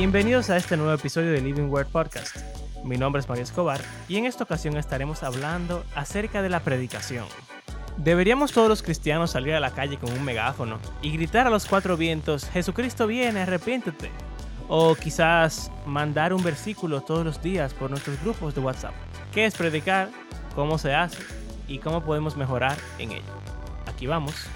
[0.00, 2.34] Bienvenidos a este nuevo episodio de Living Word Podcast.
[2.84, 7.26] Mi nombre es Mario Escobar y en esta ocasión estaremos hablando acerca de la predicación.
[7.98, 11.66] ¿Deberíamos todos los cristianos salir a la calle con un megáfono y gritar a los
[11.66, 14.10] cuatro vientos, Jesucristo viene, arrepiéntete?
[14.68, 18.94] O quizás mandar un versículo todos los días por nuestros grupos de WhatsApp.
[19.34, 20.08] ¿Qué es predicar?
[20.54, 21.18] ¿Cómo se hace?
[21.68, 23.34] ¿Y cómo podemos mejorar en ello?
[23.84, 24.48] Aquí vamos.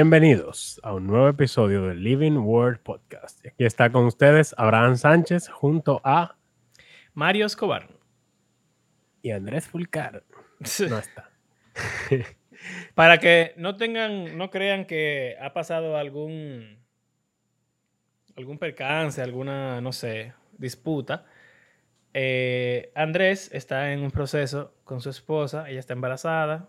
[0.00, 3.40] Bienvenidos a un nuevo episodio del Living Word Podcast.
[3.46, 6.36] Aquí está con ustedes Abraham Sánchez junto a
[7.14, 7.88] Mario Escobar.
[9.22, 10.22] y Andrés Fulcar.
[10.90, 11.30] No está.
[12.94, 16.78] Para que no tengan, no crean que ha pasado algún
[18.36, 21.24] algún percance, alguna, no sé, disputa.
[22.12, 26.68] eh, Andrés está en un proceso con su esposa, ella está embarazada,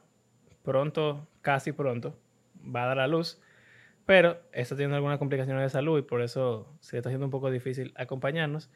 [0.63, 2.17] pronto, casi pronto,
[2.73, 3.41] va a dar a luz,
[4.05, 7.31] pero está teniendo algunas complicaciones de salud y por eso se le está haciendo un
[7.31, 8.69] poco difícil acompañarnos,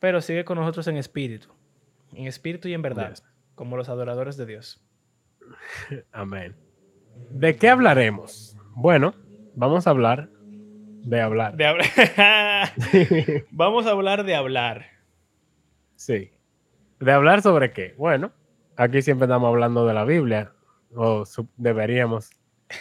[0.00, 1.48] pero sigue con nosotros en espíritu,
[2.14, 3.24] en espíritu y en verdad, Yes.
[3.54, 4.82] como los adoradores de Dios.
[6.12, 6.56] Amén.
[7.30, 8.56] ¿De qué hablaremos?
[8.74, 9.14] Bueno,
[9.54, 10.28] vamos a hablar
[11.04, 11.56] de hablar.
[11.56, 11.86] De hablar.
[13.50, 14.86] Vamos a hablar de hablar.
[15.96, 16.30] sí.
[17.00, 17.94] ¿De hablar sobre qué?
[17.98, 18.30] Bueno,
[18.76, 20.52] aquí siempre estamos hablando de la Biblia,
[20.94, 21.24] o
[21.56, 22.30] deberíamos.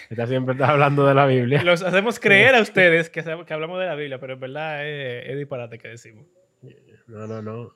[0.10, 1.64] Está siempre está hablando de la Biblia.
[1.64, 5.30] Los hacemos creer a ustedes que, que hablamos de la Biblia, pero en verdad es,
[5.30, 6.26] es disparate que decimos.
[7.08, 7.74] No, no, no.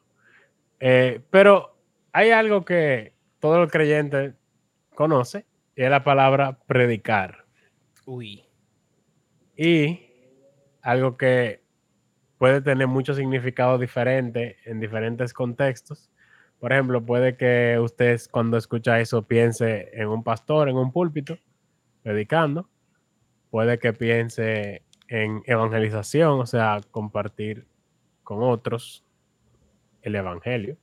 [0.79, 1.77] Eh, pero
[2.11, 4.33] hay algo que todo el creyente
[4.93, 7.45] conoce y es la palabra predicar.
[8.05, 8.43] Uy.
[9.57, 9.99] Y
[10.81, 11.61] algo que
[12.37, 16.11] puede tener muchos significados diferentes en diferentes contextos.
[16.59, 21.37] Por ejemplo, puede que usted cuando escucha eso piense en un pastor, en un púlpito,
[22.05, 22.69] predicando.
[23.49, 27.65] Puede que piense en evangelización, o sea, compartir
[28.23, 29.03] con otros
[30.03, 30.77] el evangelio,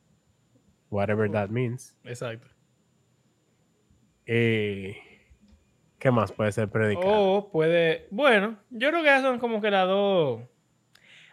[0.91, 1.97] whatever that means.
[2.03, 2.49] Exacto.
[4.27, 4.95] Y
[6.01, 7.05] ¿qué más puede ser predicar?
[7.07, 8.09] O puede.
[8.11, 10.43] Bueno, yo creo que son como que las dos.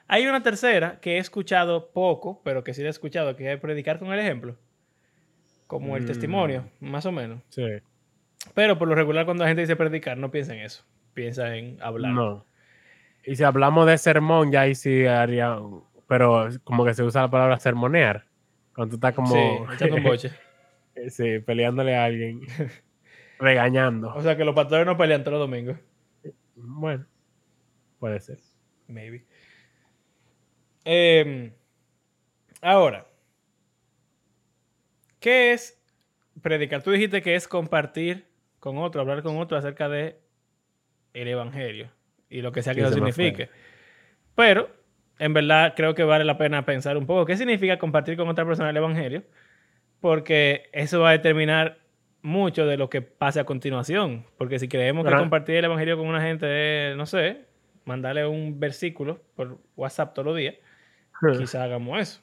[0.07, 3.59] Hay una tercera que he escuchado poco, pero que sí la he escuchado, que es
[3.59, 4.55] predicar con el ejemplo.
[5.65, 6.07] Como el Mm.
[6.07, 7.41] testimonio, más o menos.
[7.49, 7.63] Sí.
[8.53, 10.85] Pero por lo regular, cuando la gente dice predicar, no piensa en eso.
[11.13, 12.11] Piensa en hablar.
[12.11, 12.45] No.
[13.25, 15.57] Y si hablamos de sermón, ya ahí sí haría.
[16.07, 18.25] Pero como que se usa la palabra sermonear.
[18.73, 19.67] Cuando tú estás como.
[19.77, 20.31] Sí, boche.
[21.09, 22.41] sí, peleándole a alguien.
[23.39, 24.13] regañando.
[24.13, 25.77] O sea que los pastores no pelean todos los domingos.
[26.55, 27.05] Bueno,
[27.99, 28.39] puede ser.
[28.87, 29.25] Maybe.
[30.83, 31.53] Em,
[32.61, 33.07] ahora,
[35.19, 35.81] ¿qué es
[36.41, 36.83] predicar?
[36.83, 38.28] Tú dijiste que es compartir
[38.59, 40.19] con otro, hablar con otro acerca de
[41.13, 41.89] el evangelio
[42.29, 43.49] y lo que sea que Sí, eso se signifique.
[44.35, 44.69] Pero,
[45.17, 48.45] en verdad, creo que vale la pena pensar un poco qué significa compartir con otra
[48.45, 49.23] persona el evangelio,
[49.99, 51.79] porque eso va a determinar
[52.21, 54.25] mucho de lo que pase a continuación.
[54.37, 57.45] Porque si creemos que compartir el evangelio con una gente es, no sé,
[57.85, 60.55] mandarle un versículo por WhatsApp todos los días,
[61.37, 62.21] quizá hagamos eso.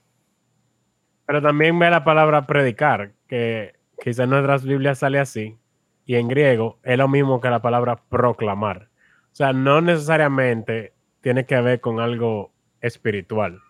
[1.26, 5.58] Pero también ve la palabra predicar, que quizás en nuestras Biblias sale así.
[6.06, 8.88] Y en griego es lo mismo que la palabra proclamar.
[9.32, 13.60] O sea, no necesariamente tiene que ver con algo espiritual.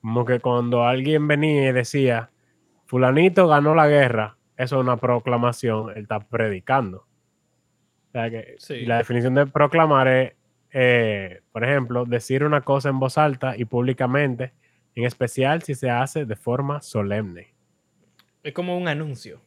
[0.00, 2.30] Como que cuando alguien venía y decía,
[2.86, 7.06] fulanito ganó la guerra, eso es una proclamación, él está predicando.
[8.08, 8.86] O sea que Sí.
[8.86, 10.32] la definición de proclamar es,
[10.72, 14.52] eh, por ejemplo, decir una cosa en voz alta y públicamente,
[14.94, 17.54] en especial si se hace de forma solemne.
[18.42, 19.40] Es como un anuncio.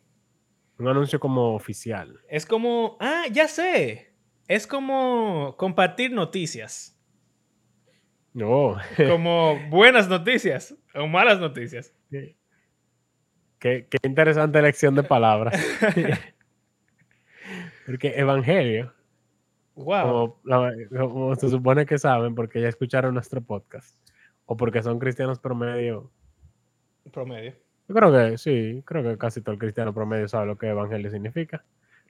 [0.82, 2.20] Un anuncio como oficial.
[2.28, 4.16] Es como, ah, ya sé.
[4.48, 6.98] Es como compartir noticias.
[8.34, 8.78] No.
[9.10, 11.94] Como buenas noticias o malas noticias.
[12.10, 12.36] qué,
[13.60, 15.54] qué interesante elección de palabras.
[17.86, 18.94] Porque evangelio,
[19.76, 20.04] Wow.
[20.04, 23.98] como, la- como se supone que saben, porque ya escucharon nuestro podcast,
[24.46, 26.12] o porque son cristianos promedio.
[27.12, 27.56] Promedio.
[27.92, 31.12] Yo creo que sí, creo que casi todo el cristiano promedio sabe lo que evangelio
[31.12, 31.62] significa.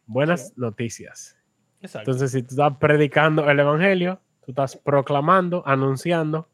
[0.05, 1.35] Buenas noticias.
[1.81, 2.11] Exacto.
[2.11, 6.47] Entonces, si tú estás predicando el evangelio, tú estás proclamando, anunciando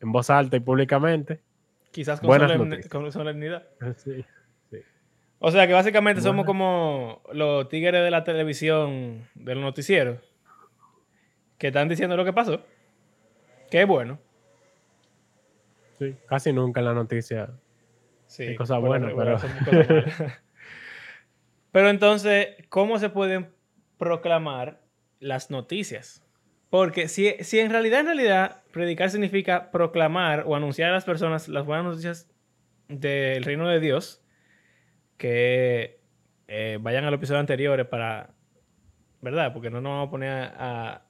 [0.00, 1.42] en voz alta y públicamente.
[1.90, 3.66] Quizás con, solemne- solemnidad.
[3.96, 4.24] Sí.
[5.38, 10.22] O sea que básicamente somos como los tigres de la televisión, del noticiero.
[11.58, 12.62] que están diciendo lo que pasó.
[13.70, 14.18] Que es bueno.
[15.98, 17.50] Sí, casi nunca en la noticia
[18.26, 19.38] Sí, hay cosas buenas, pero...
[21.76, 23.50] Pero entonces, ¿cómo se pueden
[23.98, 24.80] proclamar
[25.20, 26.26] las noticias?
[26.70, 31.48] Porque si, si en realidad, en realidad, predicar significa proclamar o anunciar a las personas
[31.48, 32.30] las buenas noticias
[32.88, 34.24] del reino de Dios,
[35.18, 36.00] que
[36.48, 38.30] eh, vayan a los episodios anteriores para,
[39.20, 39.52] ¿verdad?
[39.52, 41.06] Porque no nos vamos a poner a, a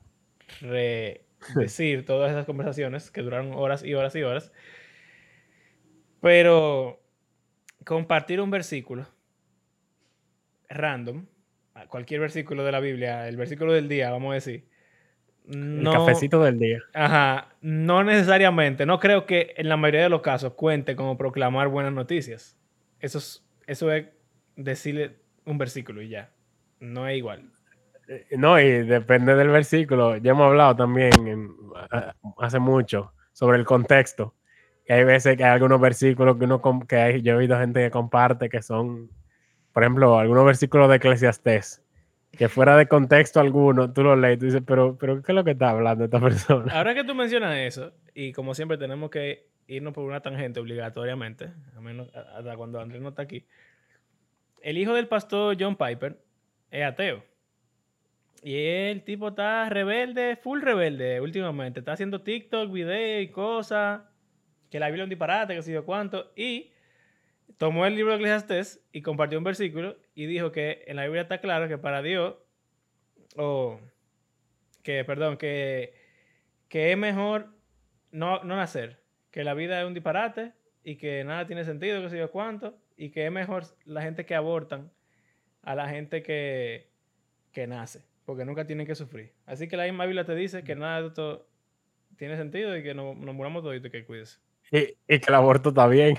[0.62, 4.52] redecir todas esas conversaciones que duraron horas y horas y horas.
[6.20, 7.06] Pero
[7.87, 9.06] compartir un versículo
[10.69, 11.25] random,
[11.88, 14.69] cualquier versículo de la Biblia, el versículo del día, vamos a decir.
[15.49, 16.81] El No, cafecito del día.
[16.93, 18.85] Ajá, no necesariamente.
[18.85, 22.59] No creo que en la mayoría de los casos cuente como proclamar buenas noticias.
[22.99, 24.06] Eso es, eso es
[24.56, 26.33] decirle un versículo y ya.
[26.81, 27.53] No es igual.
[28.09, 30.17] Eh, No, y depende del versículo.
[30.17, 31.55] Ya hemos hablado también en-
[32.38, 34.35] hace mucho sobre el contexto.
[34.88, 37.81] Y hay veces que hay algunos versículos que uno que hay, yo he oído gente
[37.81, 39.11] que comparte que son,
[39.73, 41.83] por ejemplo, algunos versículos de Eclesiastés,
[42.31, 45.43] que fuera de contexto alguno, tú lo lees y dices, pero, pero ¿qué es lo
[45.43, 46.73] que está hablando esta persona?
[46.73, 51.50] Ahora que tú mencionas eso, y como siempre tenemos que irnos por una tangente obligatoriamente,
[51.77, 53.44] a menos hasta cuando Andrés no está aquí.
[54.62, 56.19] El hijo del pastor John Piper
[56.71, 57.25] es ateo.
[58.43, 61.81] Y el tipo está rebelde, full rebelde últimamente.
[61.81, 64.03] Está haciendo TikTok, videos y cosas.
[64.76, 66.32] Que la Biblia es un disparate, que sé yo cuánto.
[66.37, 66.70] Y
[67.56, 71.23] tomó el libro de Eclesiastés y compartió un versículo y dijo que en la Biblia
[71.23, 72.34] está claro que para Dios,
[73.37, 73.81] o
[74.82, 75.94] que, perdón, que,
[76.69, 77.55] que es mejor
[78.11, 79.00] no, no nacer,
[79.31, 80.52] que la vida es un disparate
[80.84, 84.26] y que nada tiene sentido, que sé yo cuánto, y que es mejor la gente
[84.26, 84.93] que abortan
[85.62, 86.90] a la gente que,
[87.50, 89.32] que nace, porque nunca tienen que sufrir.
[89.46, 91.49] Así que la misma Biblia te dice que nada de esto
[92.19, 94.43] tiene sentido y que no- nos muramos todos y que cuides.
[94.72, 96.16] Y, y que el aborto está bien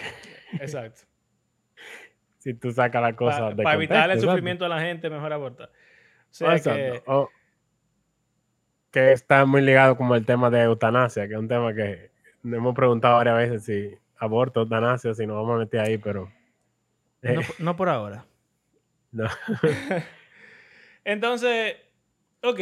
[0.60, 1.02] Exacto.
[2.40, 5.70] si tú sacas la cosa Para de evitar el sufrimiento a la gente, mejor abortar.
[5.70, 6.80] O sea Exacto.
[6.80, 7.30] que, O-
[8.92, 12.10] que está muy ligado como el tema de eutanasia, que es un tema que
[12.44, 16.32] nos hemos preguntado varias veces si aborto, eutanasia, si nos vamos a meter ahí, pero
[17.22, 18.26] eh, no, no por ahora.
[19.12, 19.28] no.
[21.04, 21.76] Entonces,
[22.44, 22.60] ok,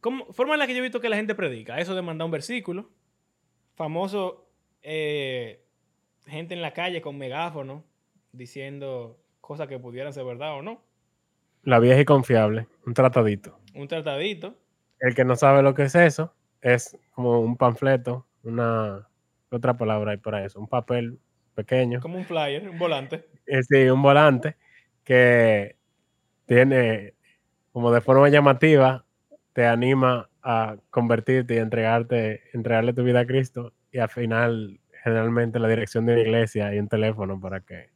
[0.00, 2.24] ¿cómo- forma en la que yo he visto que la gente predica, eso de mandar
[2.26, 2.90] un versículo,
[3.74, 4.47] famoso,
[4.82, 5.64] eh,
[6.26, 7.84] gente en la calle con megáfono
[8.32, 10.82] diciendo cosas que pudieran ser verdad o no,
[11.62, 13.60] La vieja y confiable, un tratadito.
[13.74, 14.54] un tratadito,
[15.00, 19.08] El que no sabe lo que es eso, es como un panfleto, una
[19.50, 21.18] ¿qué otra palabra hay para eso, un papel
[21.54, 23.24] pequeño, como un flyer, un volante.
[23.46, 24.56] eh, sí, un volante
[25.04, 25.76] que
[26.46, 27.14] tiene
[27.72, 29.04] como de forma llamativa,
[29.52, 35.58] te anima a convertirte y entregarte, entregarle tu vida a Cristo y al final generalmente
[35.58, 37.90] la dirección de una iglesia y un teléfono para que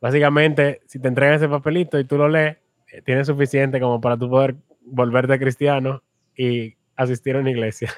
[0.00, 2.58] básicamente si te entregan ese papelito y tú lo lees,
[2.92, 6.02] eh, tienes suficiente como para tú poder volverte cristiano
[6.36, 7.90] y asistir a una iglesia.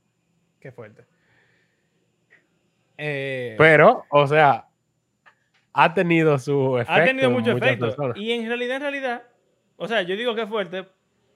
[0.60, 1.04] Qué fuerte.
[2.96, 4.66] Eh, Pero, o sea,
[5.72, 7.00] ha tenido su efecto.
[7.00, 7.86] ha tenido en mucho efecto.
[7.86, 8.16] personas.
[8.16, 9.22] Y en realidad, en realidad,
[9.76, 10.86] o sea, yo digo que es fuerte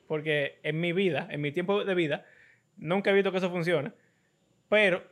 [0.09, 2.27] porque en mi vida, en mi tiempo de vida,
[2.77, 3.93] nunca he visto que eso funcione.
[4.69, 5.12] Pero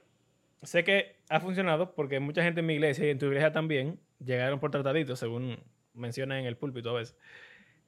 [0.62, 3.98] sé que ha funcionado porque mucha gente en mi iglesia y en tu iglesia también
[4.18, 5.58] llegaron por trataditos, según
[5.94, 7.16] menciona en el púlpito a veces.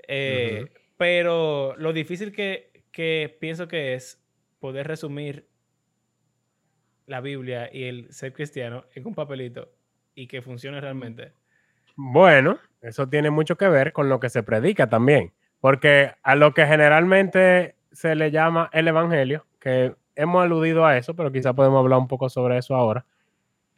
[0.09, 0.67] Eh.
[0.97, 4.23] Pero lo difícil que, que pienso que es
[4.61, 5.49] poder resumir
[7.07, 9.73] la Biblia y el ser cristiano en un papelito
[10.14, 11.33] y que funcione realmente.
[11.97, 16.55] Bueno, eso tiene mucho que ver con lo que se predica también, porque a lo
[16.55, 21.79] que generalmente se le llama el Evangelio, que hemos aludido a eso, pero quizá podemos
[21.81, 23.05] hablar un poco sobre eso ahora,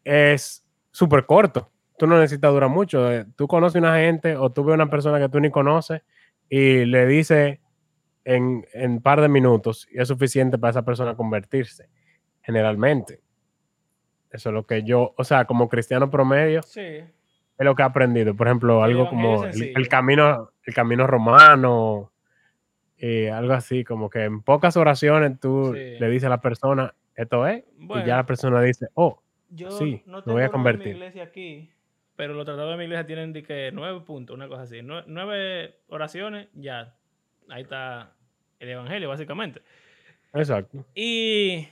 [0.05, 1.71] es súper corto.
[1.99, 3.11] Tú no necesitas durar mucho.
[3.11, 6.03] Eh, Tú conoces una gente o tú ves una persona que tú ni conoces
[6.49, 7.59] y le dices
[8.25, 11.89] en un par de minutos y es suficiente para esa persona convertirse,
[12.43, 13.21] generalmente.
[14.31, 16.81] Eso es lo que yo, o sea, como cristiano promedio, Sí.
[16.81, 17.05] es
[17.59, 18.35] lo que he aprendido.
[18.35, 22.11] Por ejemplo, algo como el, el camino, el camino romano,
[22.99, 25.99] eh, algo así, como que en pocas oraciones tú Sí.
[25.99, 29.21] le dices a la persona, esto es, y ya la persona dice, oh,
[29.51, 30.89] Yo Sí, no me tengo voy a uno en mi convertir.
[30.97, 31.71] iglesia aquí,
[32.17, 34.79] pero los tratados de mi iglesia tienen de que nueve puntos, una cosa así.
[34.81, 36.97] Nue- Nueve oraciones, ya.
[37.49, 38.13] Ahí está
[38.59, 39.61] el evangelio, básicamente.
[40.33, 40.85] exacto.
[40.95, 41.69] Y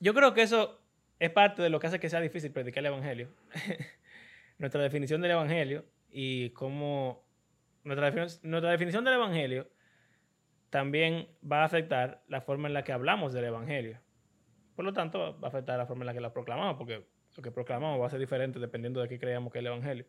[0.00, 0.80] yo creo que eso
[1.18, 3.28] es parte de lo que hace que sea difícil predicar el evangelio.
[4.58, 7.22] nuestra definición del evangelio y cómo
[7.84, 8.10] nuestra,
[8.42, 9.68] nuestra definición del evangelio
[10.76, 13.98] también va a afectar la forma en la que hablamos del Evangelio.
[14.74, 17.02] Por lo tanto, va a afectar la forma en la que la proclamamos, porque
[17.34, 20.04] lo que proclamamos va a ser diferente dependiendo de qué creamos que es el Evangelio.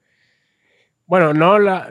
[1.05, 1.89] Bueno, no la...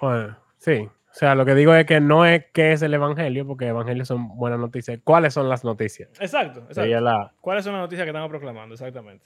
[0.00, 0.88] Bueno, sí.
[0.88, 3.70] O sea, lo que digo es que no es qué es el Evangelio, porque el
[3.70, 4.98] Evangelio son buenas noticias.
[5.04, 6.08] ¿Cuáles son las noticias?
[6.20, 7.32] Exacto, exacto.
[7.40, 8.74] ¿Cuáles son las noticias que estamos proclamando?
[8.74, 9.24] Exactamente.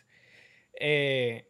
[0.78, 1.48] Eh,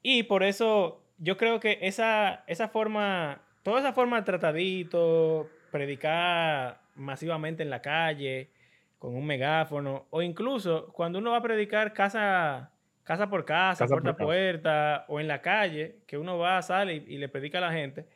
[0.00, 6.80] y por eso yo creo que esa, esa forma, toda esa forma de tratadito, predicar
[6.94, 8.50] masivamente en la calle,
[8.98, 12.70] con un megáfono, o incluso cuando uno va a predicar casa,
[13.04, 17.14] casa por casa, puerta a puerta, o en la calle, que uno va, sale y,
[17.14, 18.06] y le predica a la gente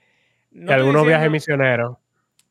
[0.50, 1.96] no algunos viajes misioneros.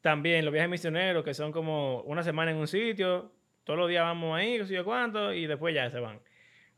[0.02, 3.32] También los viajes misioneros, que son como una semana en un sitio,
[3.64, 6.20] todos los días vamos ahí, no sé yo cuánto, y después ya se van.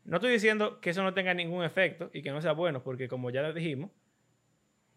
[0.04, 3.06] No estoy diciendo que eso no tenga ningún efecto y que no sea bueno, porque
[3.06, 3.90] como ya les dijimos,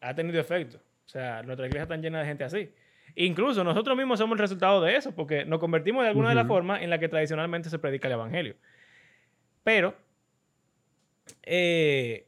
[0.01, 0.77] ha tenido efecto.
[0.77, 2.74] O sea, nuestra iglesia está llena de gente así.
[3.15, 6.48] Incluso nosotros mismos somos el resultado de eso, porque nos convertimos de alguna de las
[6.48, 8.55] formas en la que tradicionalmente se predica el Evangelio.
[9.63, 9.95] Pero,
[11.43, 12.27] eh,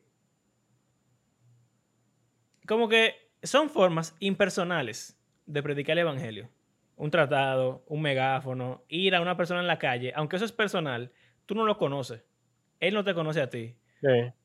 [2.66, 6.50] como que son formas impersonales de predicar el evangelio.
[6.96, 11.12] Un tratado, un megáfono, ir a una persona en la calle, aunque eso es personal,
[11.46, 12.26] tú no lo conoces.
[12.80, 13.76] Él no te conoce a ti.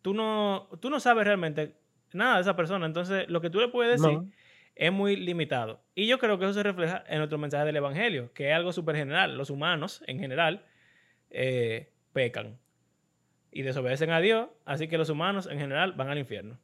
[0.02, 1.76] Tú, no, tú no sabes realmente
[2.12, 2.86] nada de esa persona.
[2.86, 4.18] Entonces, lo que tú le puedes decir
[4.74, 5.82] es muy limitado.
[5.94, 8.72] Y yo creo que eso se refleja en nuestro mensaje del Evangelio, que es algo
[8.72, 9.36] súper general.
[9.36, 10.64] Los humanos, en general,
[11.30, 12.58] eh, pecan
[13.50, 16.58] y desobedecen a Dios, así que los humanos, en general, van al infierno.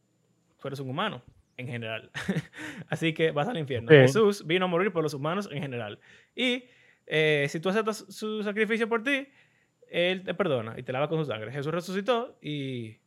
[0.60, 1.22] Tú eres un humano
[1.58, 2.10] en general.
[2.88, 3.90] Así que vas al infierno.
[3.90, 5.98] Jesús vino a morir por los humanos en general.
[6.34, 6.64] Y
[7.06, 9.28] eh, si tú aceptas su sacrificio por ti,
[9.90, 11.52] Él te perdona y te lava con su sangre.
[11.52, 12.98] Jesús resucitó y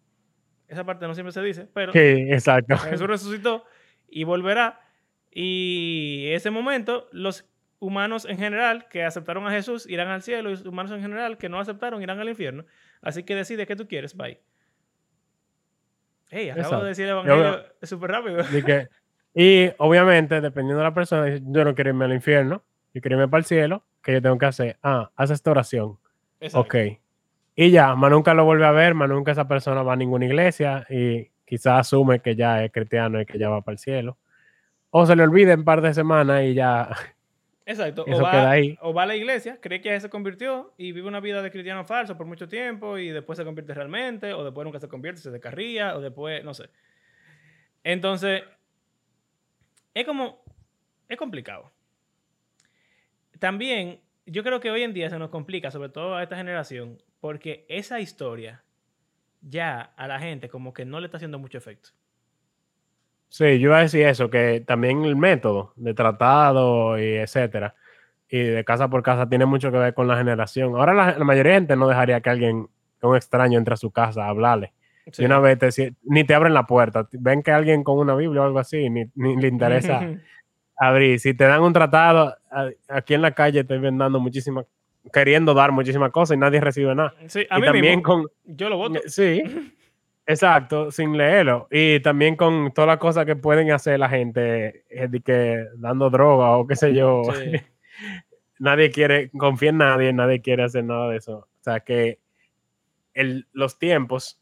[0.67, 2.77] esa parte no siempre se dice, pero sí, exacto.
[2.77, 3.65] Jesús resucitó
[4.07, 4.79] y volverá.
[5.31, 10.53] Y ese momento, los humanos en general que aceptaron a Jesús irán al cielo y
[10.53, 12.65] los humanos en general que no aceptaron irán al infierno.
[13.01, 14.39] Así que decide qué tú quieres, bye.
[16.29, 18.43] Hey, acabo de decir el evangelio súper rápido.
[19.33, 23.29] Y, obviamente, dependiendo de la persona, yo no quiero irme al infierno, yo quiero irme
[23.29, 24.77] para el cielo, ¿qué yo tengo que hacer?
[24.83, 25.97] Ah, haz esta oración.
[26.53, 26.75] Ok.
[27.55, 30.25] Y ya, más nunca lo vuelve a ver, más nunca esa persona va a ninguna
[30.25, 34.17] iglesia y quizás asume que ya es cristiano y que ya va para el cielo.
[34.91, 36.89] O se le olvida en un par de semanas y ya
[37.65, 38.03] Exacto.
[38.07, 41.19] o, va, o va a la iglesia, cree que ya se convirtió y vive una
[41.19, 44.79] vida de cristiano falso por mucho tiempo y después se convierte realmente, o después nunca
[44.79, 46.69] se convierte, se descarría, o después, no sé.
[47.83, 48.43] Entonces,
[49.93, 50.43] es como,
[51.07, 51.71] es complicado.
[53.39, 57.01] También, yo creo que hoy en día se nos complica, sobre todo a esta generación,
[57.19, 58.63] porque esa historia
[59.41, 61.89] ya a la gente como que no le está haciendo mucho efecto.
[63.31, 67.75] Sí, yo iba a decir eso, que también el método de tratado y etcétera,
[68.27, 70.75] y de casa por casa tiene mucho que ver con la generación.
[70.75, 72.67] Ahora la, mayoría de gente no dejaría que alguien,
[73.01, 74.73] un extraño, entre a su casa a hablarle.
[75.17, 78.41] Y una vez te, ni te abren la puerta, ven que alguien con una Biblia
[78.41, 80.01] o algo así, ni, le interesa
[80.75, 81.17] abrir.
[81.17, 82.35] Si te dan un tratado,
[82.89, 84.65] aquí en la calle te ven dando muchísimas,
[85.13, 87.13] queriendo dar muchísimas cosas y nadie recibe nada.
[87.27, 88.27] Sí, a y también con...
[88.43, 88.99] Yo lo voto.
[89.07, 89.41] Sí.
[90.31, 91.67] Exacto, sin leerlo.
[91.69, 96.51] Y también con todas las cosas que pueden hacer la gente, eh, que dando droga
[96.51, 97.23] o qué sé yo.
[98.59, 101.33] nadie quiere, confía en nadie, nadie quiere hacer nada de eso.
[101.39, 102.19] O sea que
[103.13, 104.39] el, los tiempos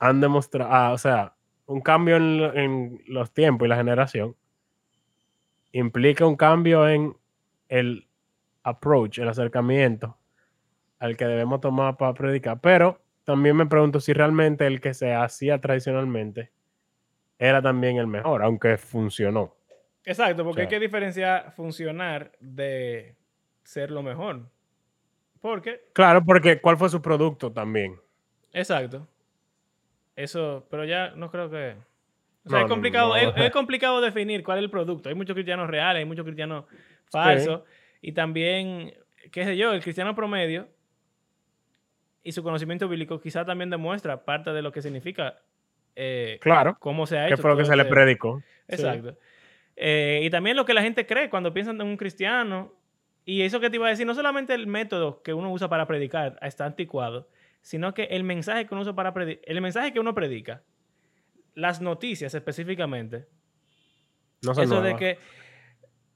[0.00, 4.34] han demostrado, ah, o sea, un cambio en, en, los tiempos y la generación
[5.70, 7.16] implica un cambio en
[7.68, 8.08] el
[8.64, 10.18] approach, el acercamiento
[10.98, 12.60] al que debemos tomar para predicar.
[12.60, 16.50] Pero también me pregunto si realmente el que se hacía tradicionalmente
[17.38, 19.56] era también el mejor, aunque funcionó.
[20.04, 23.16] Exacto, porque hay que diferenciar funcionar de
[23.62, 24.48] ser lo mejor.
[25.40, 25.82] Porque.
[25.92, 28.00] Claro, porque ¿cuál fue su producto también?
[28.52, 29.08] Exacto.
[30.16, 31.76] Eso, pero ya no creo que.
[32.44, 35.08] O sea, es, complicado, es, complicado definir cuál es el producto.
[35.08, 36.64] Hay muchos cristianos reales, hay muchos cristianos
[37.08, 37.62] falsos.
[38.00, 38.92] Y también,
[39.30, 40.66] qué sé yo, el cristiano promedio
[42.22, 45.40] y su conocimiento bíblico quizá también demuestra parte de lo que significa
[45.94, 47.36] eh, claro, cómo se ha hecho.
[47.36, 48.42] Que fue lo que se le este predicó.
[48.68, 49.16] Exacto.
[49.76, 52.72] Eh, y también lo que la gente cree cuando piensan en un cristiano.
[53.24, 55.86] Y eso que te iba a decir, no solamente el método que uno usa para
[55.86, 57.28] predicar está anticuado,
[57.60, 60.62] sino que el mensaje que uno usa para predicar, el mensaje que uno predica,
[61.54, 63.28] las noticias específicamente,
[64.42, 65.18] no son eso de que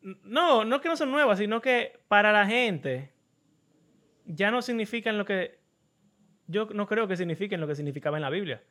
[0.03, 3.13] no, no que no son nuevas, sino que para la gente
[4.25, 5.61] ya no significan lo que
[6.47, 8.63] yo no creo que signifiquen lo que significaba en la Biblia.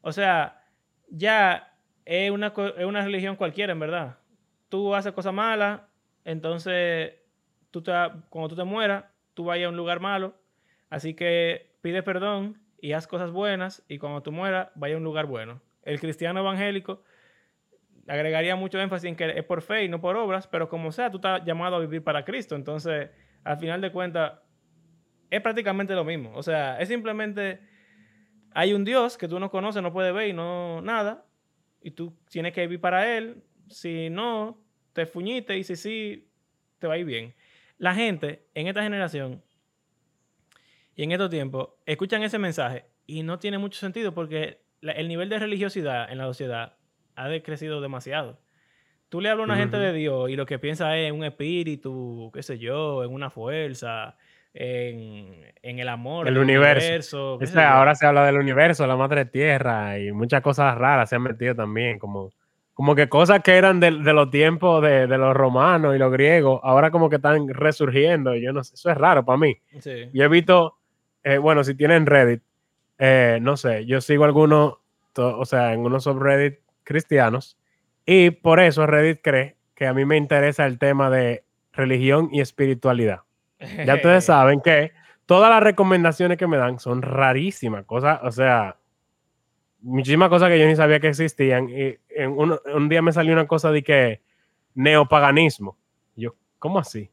[0.00, 0.64] O sea,
[1.08, 4.18] ya es una, es una religión cualquiera, en verdad.
[4.68, 5.80] Tú haces cosas malas
[6.24, 7.14] entonces
[7.70, 7.92] tú te,
[8.28, 10.34] cuando tú te mueras, tú vayas a un lugar malo.
[10.90, 15.04] Así que pide perdón y haz cosas buenas y cuando tú mueras, vaya a un
[15.04, 15.60] lugar bueno.
[15.82, 17.02] El cristiano evangélico
[18.08, 21.10] agregaría mucho énfasis en que es por fe y no por obras, pero como sea,
[21.10, 22.56] tú estás llamado a vivir para Cristo.
[22.56, 23.10] Entonces,
[23.44, 24.34] al final de cuentas,
[25.32, 26.30] es prácticamente lo mismo.
[26.34, 27.58] O sea, es simplemente,
[28.50, 31.24] hay un Dios que tú no conoces, no puedes ver y no nada,
[31.80, 33.42] y tú tienes que vivir para Él.
[33.66, 34.62] Si no,
[34.92, 36.28] te fuñiste y si sí,
[36.78, 37.34] te va a ir bien.
[37.78, 39.42] La gente en esta generación
[40.94, 45.30] y en estos tiempos escuchan ese mensaje y no tiene mucho sentido porque el nivel
[45.30, 46.76] de religiosidad en la sociedad
[47.14, 48.38] ha decrecido demasiado.
[49.08, 51.24] Tú le hablas a una gente de Dios y lo que piensa es en un
[51.24, 54.18] espíritu, qué sé yo, en una fuerza,
[54.54, 57.38] en, el amor, el universo.
[57.56, 61.54] ahora se habla del universo, la madre tierra y muchas cosas raras se han metido
[61.54, 62.30] también, como,
[62.74, 66.90] como que cosas que eran de, los tiempos de, los romanos y los griegos, ahora
[66.90, 68.34] como que están resurgiendo.
[68.34, 69.56] Yo no sé, eso es raro para mí.
[70.12, 70.76] Yo he visto,
[71.22, 72.42] eh, bueno, si tienen Reddit,
[72.98, 74.74] eh, no sé, yo sigo algunos,
[75.16, 77.56] o sea, en unos subreddit cristianos
[78.04, 82.40] y por eso Reddit cree que a mí me interesa el tema de religión y
[82.40, 83.20] espiritualidad.
[83.86, 84.92] Ya ustedes saben que
[85.26, 88.76] todas las recomendaciones que me dan son rarísimas, cosas, o sea,
[89.80, 91.68] muchísimas cosas que yo ni sabía que existían.
[91.68, 94.20] Y en un, día me salió una cosa de que
[94.74, 95.76] neopaganismo.
[96.16, 97.10] yo, ¿cómo así?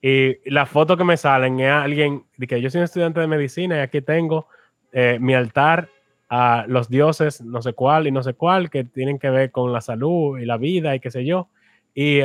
[0.00, 3.26] Y la foto que me salen es alguien de que yo soy un estudiante de
[3.26, 4.48] medicina y aquí tengo
[4.92, 5.88] eh, mi altar
[6.28, 9.72] a los dioses, no sé cuál y no sé cuál, que tienen que ver con
[9.72, 11.48] la salud y la vida y qué sé yo.
[11.94, 12.20] Y,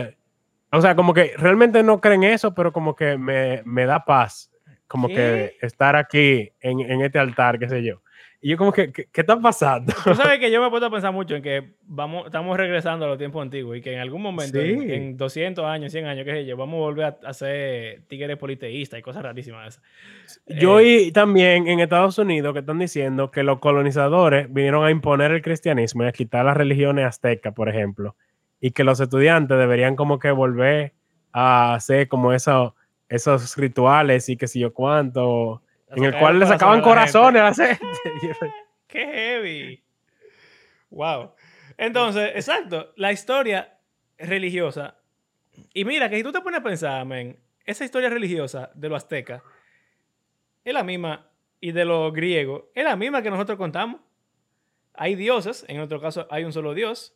[0.72, 4.52] o sea, como que realmente no creen eso, pero como que me, me da paz,
[4.88, 8.02] como que estar aquí en, en, este altar, qué sé yo.
[8.42, 9.94] Y yo como que, ¿qué, está pasando?
[10.04, 13.06] Tú sabes que yo me he puesto a pensar mucho en que vamos, estamos regresando
[13.06, 16.32] a los tiempos antiguos y que en algún momento, en, 200 años, 100 años, qué
[16.32, 19.82] sé yo, vamos a volver a, hacer tigres politeístas y cosas rarísimas.
[20.48, 24.92] Yo y eh, también en Estados Unidos que están diciendo que los colonizadores vinieron a
[24.92, 28.16] imponer el cristianismo y a quitar las religiones aztecas, por ejemplo,
[28.60, 30.94] y que los estudiantes deberían como que volver
[31.32, 32.76] a hacer como eso,
[33.08, 37.54] esos rituales y que si yo cuánto en el cual le sacaban corazones a la
[37.54, 37.80] gente.
[38.88, 39.84] ¡Qué heavy!
[40.90, 41.34] Wow.
[41.78, 43.78] Entonces, exacto, la historia
[44.18, 44.98] religiosa.
[45.74, 49.04] Y mira, que si tú te pones a pensar, men, esa historia religiosa de los
[49.04, 49.42] aztecas
[50.64, 51.30] es la misma,
[51.62, 54.02] y de los griegos, es la misma que nosotros contamos.
[54.94, 57.16] Hay dioses, en otro caso hay un solo dios.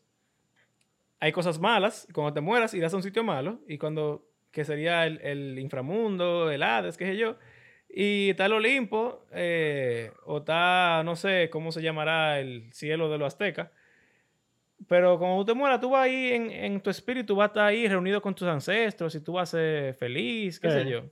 [1.24, 5.06] Hay cosas malas, cuando te mueras irás a un sitio malo, y cuando, que sería
[5.06, 7.38] el, el inframundo, el Hades, qué sé yo,
[7.88, 13.18] y está el Olimpo, eh, o está, no sé cómo se llamará el cielo de
[13.18, 13.70] los aztecas.
[14.90, 17.88] Pero cuando tú te mueras, tú vas ahí en, tu espíritu, vas a estar ahí
[17.88, 21.04] reunido con tus ancestros y tú vas a ser feliz, qué sé yo.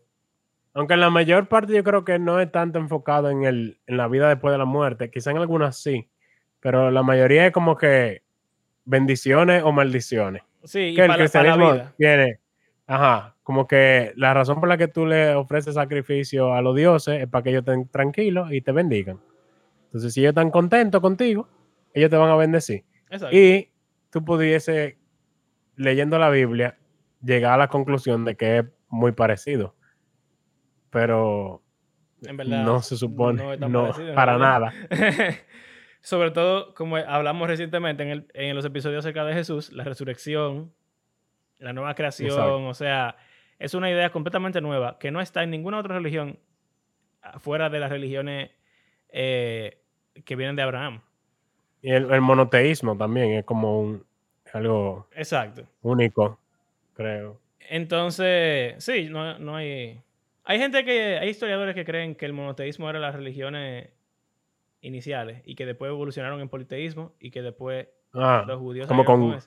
[0.74, 3.96] Aunque en la mayor parte yo creo que no es tanto enfocado en, el, en
[3.96, 5.10] la vida después de la muerte.
[5.10, 6.10] Quizá en algunas sí.
[6.60, 8.24] Pero la mayoría es como que
[8.86, 10.44] bendiciones o maldiciones.
[10.64, 12.40] Sí, que y el cristianismo tiene.
[12.88, 17.22] Ajá, como que la razón por la que tú le ofreces sacrificio a los dioses
[17.22, 19.20] es para que ellos estén tranquilos y te bendigan.
[19.86, 21.48] Entonces, si ellos están contentos contigo,
[21.94, 22.84] ellos te van a bendecir.
[23.32, 23.70] Y
[24.10, 24.98] tú pudiese,
[25.76, 26.78] leyendo la Biblia,
[27.24, 29.76] llegar a la conclusión de que es muy parecido.
[30.90, 31.62] Pero
[32.22, 34.74] en verdad, no se supone, no, para nada.
[36.02, 40.74] Sobre todo, como hablamos recientemente en, en, los episodios acerca de Jesús, la resurrección,
[41.60, 43.16] la nueva creación, o sea,
[43.60, 46.40] es una idea completamente nueva que no está en ninguna otra religión
[47.40, 48.50] fuera de las religiones
[49.10, 49.78] eh,
[50.26, 51.02] que vienen de Abraham.
[51.82, 54.06] Y el, monoteísmo también es como un
[54.54, 55.64] algo Exacto.
[55.82, 56.40] único,
[56.94, 57.40] creo.
[57.60, 60.02] Entonces, sí, no, hay...
[60.44, 63.90] Hay gente que, hay historiadores que creen que el monoteísmo era las religiones
[64.82, 68.88] iniciales y que después evolucionaron en politeísmo y que después ah, los judíos...
[68.88, 69.40] Como con,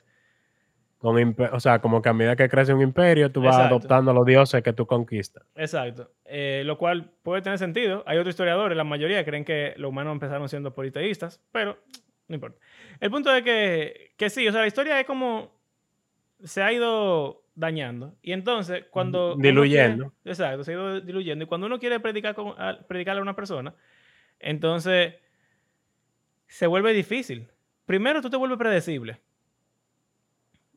[1.05, 4.25] o sea, como que a medida que crece un imperio, tú vas adoptando a los
[4.25, 5.45] dioses que tú conquistas.
[5.55, 6.11] Exacto.
[6.25, 8.03] Eh, lo cual puede tener sentido.
[8.07, 11.77] Hay otros historiadores, la mayoría creen que los humanos empezaron siendo politeístas, pero
[12.29, 12.59] no importa.
[13.01, 15.53] El punto es que, que sí, o sea, la historia es como
[16.43, 18.15] se ha ido dañando.
[18.23, 19.37] Y entonces, cuando...
[19.37, 20.13] Diluyendo.
[20.25, 21.45] exacto, se ha ido diluyendo.
[21.45, 23.75] Y cuando uno quiere predicar con, a, predicarle a una persona,
[24.39, 25.15] entonces
[26.55, 27.49] se vuelve difícil.
[27.85, 29.21] Primero, tú te vuelves predecible.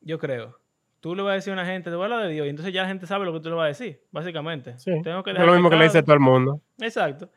[0.00, 0.58] Yo creo.
[0.98, 2.50] Tú le vas a decir a una gente, te voy a hablar de Dios, y
[2.50, 4.76] entonces ya la gente sabe lo que tú le vas a decir, básicamente.
[4.76, 4.90] Sí.
[5.04, 6.60] Tengo que es lo mismo que le dice todo el mundo.
[6.80, 7.30] Exacto.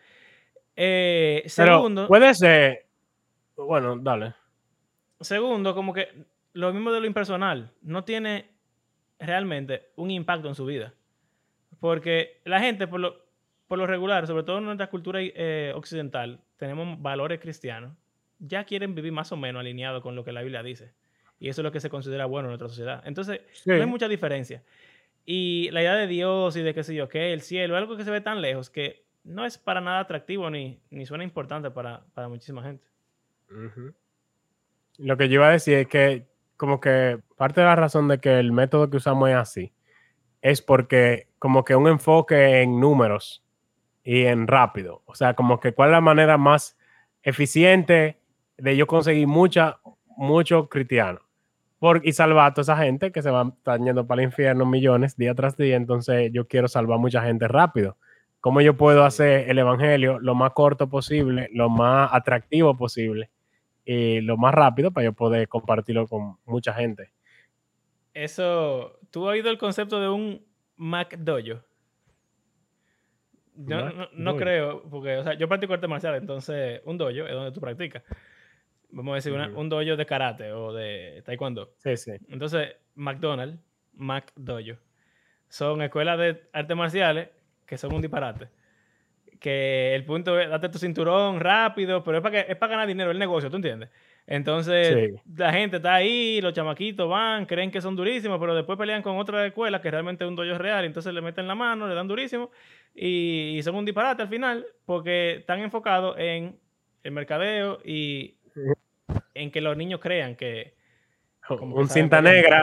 [0.76, 2.08] Eh, segundo.
[2.08, 2.88] puede ser.
[3.56, 4.34] Bueno, dale.
[5.20, 6.08] Segundo, como que
[6.54, 7.72] lo mismo de lo impersonal.
[7.84, 8.50] No tiene
[9.20, 10.96] realmente un impacto en su vida.
[11.80, 13.24] Porque la gente, por lo,
[13.68, 17.96] por lo regular, sobre todo en nuestra cultura eh, occidental, tenemos valores cristianos,
[18.42, 20.94] ya quieren vivir más o menos alineados con lo que la Biblia dice.
[21.40, 23.02] Y eso es lo que se considera bueno en nuestra sociedad.
[23.06, 24.64] Entonces, no hay mucha diferencia.
[25.26, 28.04] Y la idea de Dios y de qué sé yo, que el cielo, algo que
[28.04, 32.04] se ve tan lejos que no es para nada atractivo ni, ni suena importante para,
[32.14, 32.86] para muchísima gente.
[34.98, 36.28] Lo que yo iba a decir es que
[36.58, 39.74] como que parte de la razón de que el método que usamos es así
[40.42, 43.44] es porque como que un enfoque en números
[44.04, 45.04] y en rápido.
[45.06, 46.78] O sea, como que cuál es la manera más
[47.24, 48.21] eficiente
[48.62, 49.80] de yo conseguir mucha,
[50.18, 51.22] muchos cristianos.
[51.80, 53.52] Por, y salvar a toda esa gente que se va
[53.84, 55.76] yendo para el infierno millones día tras día.
[55.76, 57.98] Entonces yo quiero salvar mucha gente rápido.
[58.40, 63.32] ¿Cómo yo puedo hacer el evangelio lo más corto posible, lo más atractivo posible
[63.84, 67.12] y lo más rápido para yo poder compartirlo con mucha gente?
[68.14, 70.46] Eso, ¿tú has oído el concepto de un
[70.76, 71.64] MacDojo?
[73.56, 77.52] Yo no, creo, porque o sea, yo practico arte marcial, entonces un dojo es donde
[77.52, 78.04] tú practicas.
[78.92, 81.74] Vamos a decir, un dojo de karate o de taekwondo.
[81.78, 82.12] Sí, sí.
[82.30, 83.60] Entonces, McDonald's,
[83.94, 84.78] McDojo,
[85.48, 87.30] son escuelas de artes marciales
[87.66, 88.50] que son un disparate.
[89.40, 92.88] Que el punto es, date tu cinturón rápido, pero es para, que, es para ganar
[92.88, 93.90] dinero el negocio, ¿tú entiendes?
[94.28, 99.02] Entonces, la gente está ahí, los chamaquitos van, creen que son durísimos, pero después pelean
[99.02, 101.96] con otra escuela que realmente es un dojo real, entonces le meten la mano, le
[101.96, 102.52] dan durísimo
[102.94, 106.60] y, son un disparate al final porque están enfocados en
[107.04, 108.36] el mercadeo y
[109.34, 110.76] en que los niños crean que...
[111.50, 112.62] un cinta negra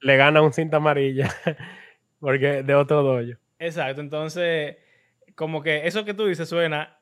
[0.00, 1.28] le gana un cinta amarilla
[2.20, 3.38] porque de otro dojo.
[3.58, 4.76] Exacto, entonces
[5.34, 6.98] como que eso que tú dices suena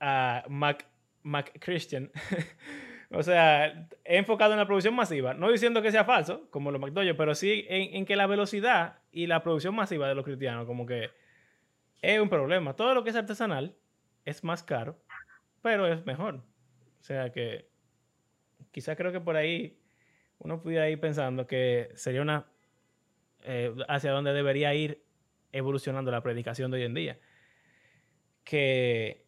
[0.00, 0.86] a Mac,
[1.22, 2.10] Mac Christian.
[3.14, 5.34] O sea, he enfocado en la producción masiva.
[5.34, 9.26] No diciendo que sea falso, como los McDonald's, pero sí en, que la velocidad y
[9.26, 11.10] la producción masiva de los cristianos, como que
[12.00, 12.74] es un problema.
[12.74, 13.76] Todo lo que es artesanal
[14.24, 14.98] es más caro,
[15.60, 16.42] pero es mejor.
[17.02, 17.68] O sea que
[18.70, 19.76] quizás creo que por ahí
[20.38, 22.46] uno pudiera ir pensando que sería una
[23.42, 25.02] eh, hacia donde debería ir
[25.50, 27.18] evolucionando la predicación de hoy en día.
[28.44, 29.26] Que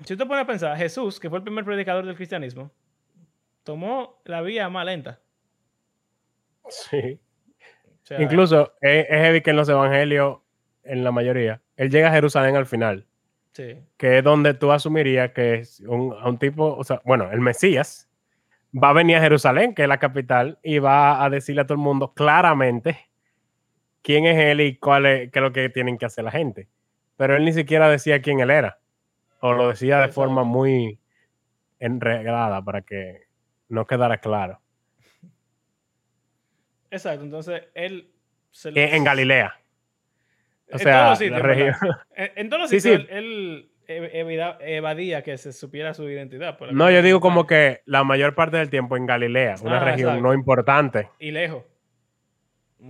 [0.00, 2.70] si tú te pones a pensar, Jesús, que fue el primer predicador del cristianismo,
[3.64, 5.18] tomó la vía más lenta.
[6.68, 7.18] Sí.
[8.18, 10.40] Incluso es, heavy que en los evangelios,
[10.82, 13.06] en la mayoría, él llega a Jerusalén al final.
[13.52, 13.78] Sí.
[13.96, 18.08] Que es donde tú asumirías que es un, un tipo, o sea, bueno, el Mesías
[18.72, 21.74] va a venir a Jerusalén, que es la capital, y va a decirle a todo
[21.74, 22.98] el mundo claramente
[24.02, 26.68] quién es él y cuál es, qué es lo que tienen que hacer la gente.
[27.16, 28.78] Pero él ni siquiera decía quién él era.
[29.40, 31.00] O lo decía de forma muy
[31.78, 33.24] enreglada para que
[33.68, 34.60] no quedara claro.
[36.90, 38.12] Exacto, entonces él...
[38.64, 39.61] En Galilea.
[40.72, 41.76] O en sea, todos los sitios,
[42.16, 46.58] en, todos los sitios él, evadía que se supiera su identidad.
[46.72, 50.22] no, yo digo como que la mayor parte del tiempo en Galilea, una ah, región
[50.22, 51.10] no importante.
[51.18, 51.64] Y lejos.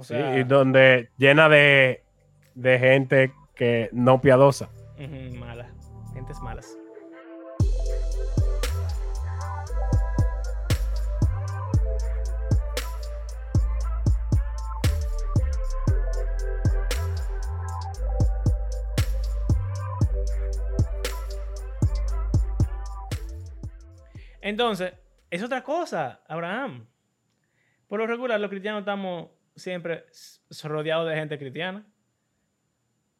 [0.02, 2.02] sí, y donde llena de,
[2.54, 4.70] de gente que no piadosa.
[5.38, 5.72] mala,
[6.14, 6.76] gentes malas.
[24.42, 24.92] Entonces,
[25.30, 26.86] es otra cosa, Abraham.
[27.88, 30.04] Por lo regular, los cristianos estamos siempre
[30.64, 31.86] rodeados de gente cristiana.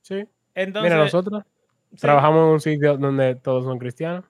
[0.02, 0.24] Sí.
[0.54, 1.44] Entonces, Mira, nosotros
[1.98, 4.24] trabajamos en un sitio donde todos son cristianos.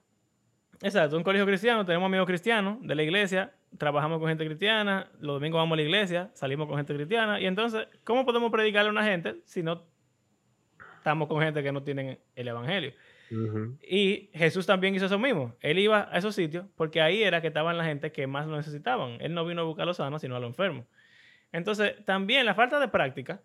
[0.81, 5.35] Exacto, un colegio cristiano, tenemos amigos cristianos de la iglesia, trabajamos con gente cristiana, los
[5.35, 7.39] domingos vamos a la iglesia, salimos con gente cristiana.
[7.39, 9.81] Y entonces, ¿cómo podemos predicarle a una gente si no
[10.97, 12.93] estamos con gente que no tienen el evangelio?
[13.81, 15.55] Y Jesús también hizo eso mismo.
[15.61, 18.55] Él iba a esos sitios porque ahí era que estaban la gente que más lo
[18.55, 19.17] necesitaban.
[19.19, 20.85] Él no vino a buscar a los sanos, sino a los enfermos.
[21.51, 23.41] Entonces, también la falta de práctica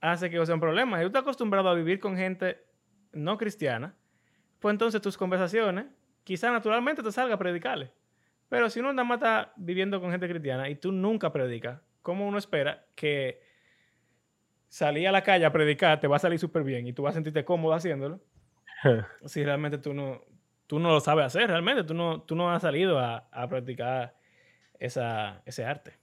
[0.00, 0.98] hace que sea un problema.
[0.98, 2.64] Si tú estás acostumbrado a vivir con gente
[3.12, 3.94] no cristiana,
[4.58, 5.86] pues entonces tus conversaciones,
[6.24, 7.92] quizá naturalmente te salga a predicarle.
[8.48, 12.26] Pero si uno nada más está viviendo con gente cristiana y tú nunca predicas, ¿cómo
[12.26, 13.40] uno espera que
[14.72, 17.12] salir a la calle a predicar te va a salir súper bien y tú vas
[17.12, 18.20] a sentirte cómodo haciéndolo.
[19.26, 20.22] si realmente tú no,
[20.66, 24.16] tú no lo sabes hacer, realmente tú no, tú no has salido a, practicar
[24.78, 25.98] esa, ese arte.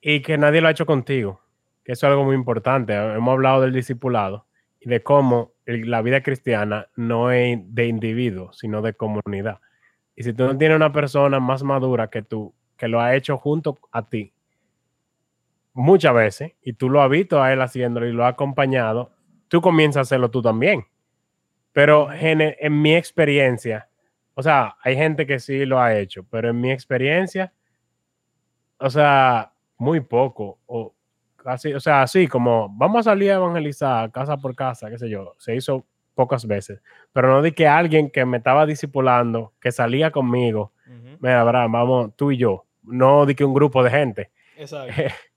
[0.00, 1.42] Y que nadie lo ha hecho contigo,
[1.84, 2.94] que eso es algo muy importante.
[2.94, 4.46] Hemos hablado del discipulado
[4.80, 9.60] y de cómo la vida cristiana no es de individuo, sino de comunidad.
[10.16, 13.36] Y si tú no tienes una persona más madura que tú, que lo ha hecho
[13.36, 14.32] junto a ti,
[15.74, 19.12] muchas veces y tú lo has visto a él haciéndolo y lo has acompañado,
[19.48, 20.86] tú comienzas a hacerlo tú también.
[21.72, 23.88] Pero en, en mi experiencia,
[24.34, 27.52] o sea, hay gente que sí lo ha hecho, pero en mi experiencia,
[28.78, 30.60] o sea, muy poco.
[30.66, 30.94] O
[31.36, 35.08] casi, o sea, así como vamos a salir a evangelizar casa por casa, qué sé
[35.08, 35.84] yo, se hizo
[36.14, 36.80] pocas veces.
[37.12, 40.72] Pero no di que alguien que me estaba discipulando, que salía conmigo,
[41.20, 42.66] mira, vamos, tú y yo.
[42.82, 44.30] No di que un grupo de gente.
[44.56, 44.94] Exacto.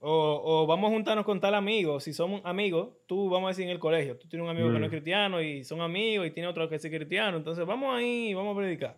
[0.00, 1.98] O, vamos a juntarnos con tal amigo.
[1.98, 4.78] Si somos amigos, tú vamos a decir en el colegio, tú tienes un amigo que
[4.78, 4.94] no es mm.
[4.94, 7.36] cristiano y son amigos y tiene otro que es cristiano.
[7.36, 8.96] Entonces vamos ahí, vamos a predicar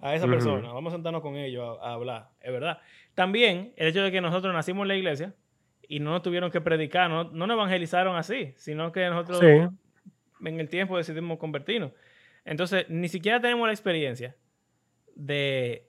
[0.00, 0.72] a esa persona.
[0.72, 2.30] Vamos a sentarnos con ellos a, hablar.
[2.40, 2.78] Es verdad.
[3.14, 5.34] También el hecho de que nosotros nacimos en la iglesia
[5.86, 10.60] y no nos tuvieron que predicar, no, no nos evangelizaron así, sino que nosotros en
[10.60, 11.92] el tiempo decidimos convertirnos.
[12.46, 14.36] Entonces, ni siquiera tenemos la experiencia
[15.14, 15.86] de,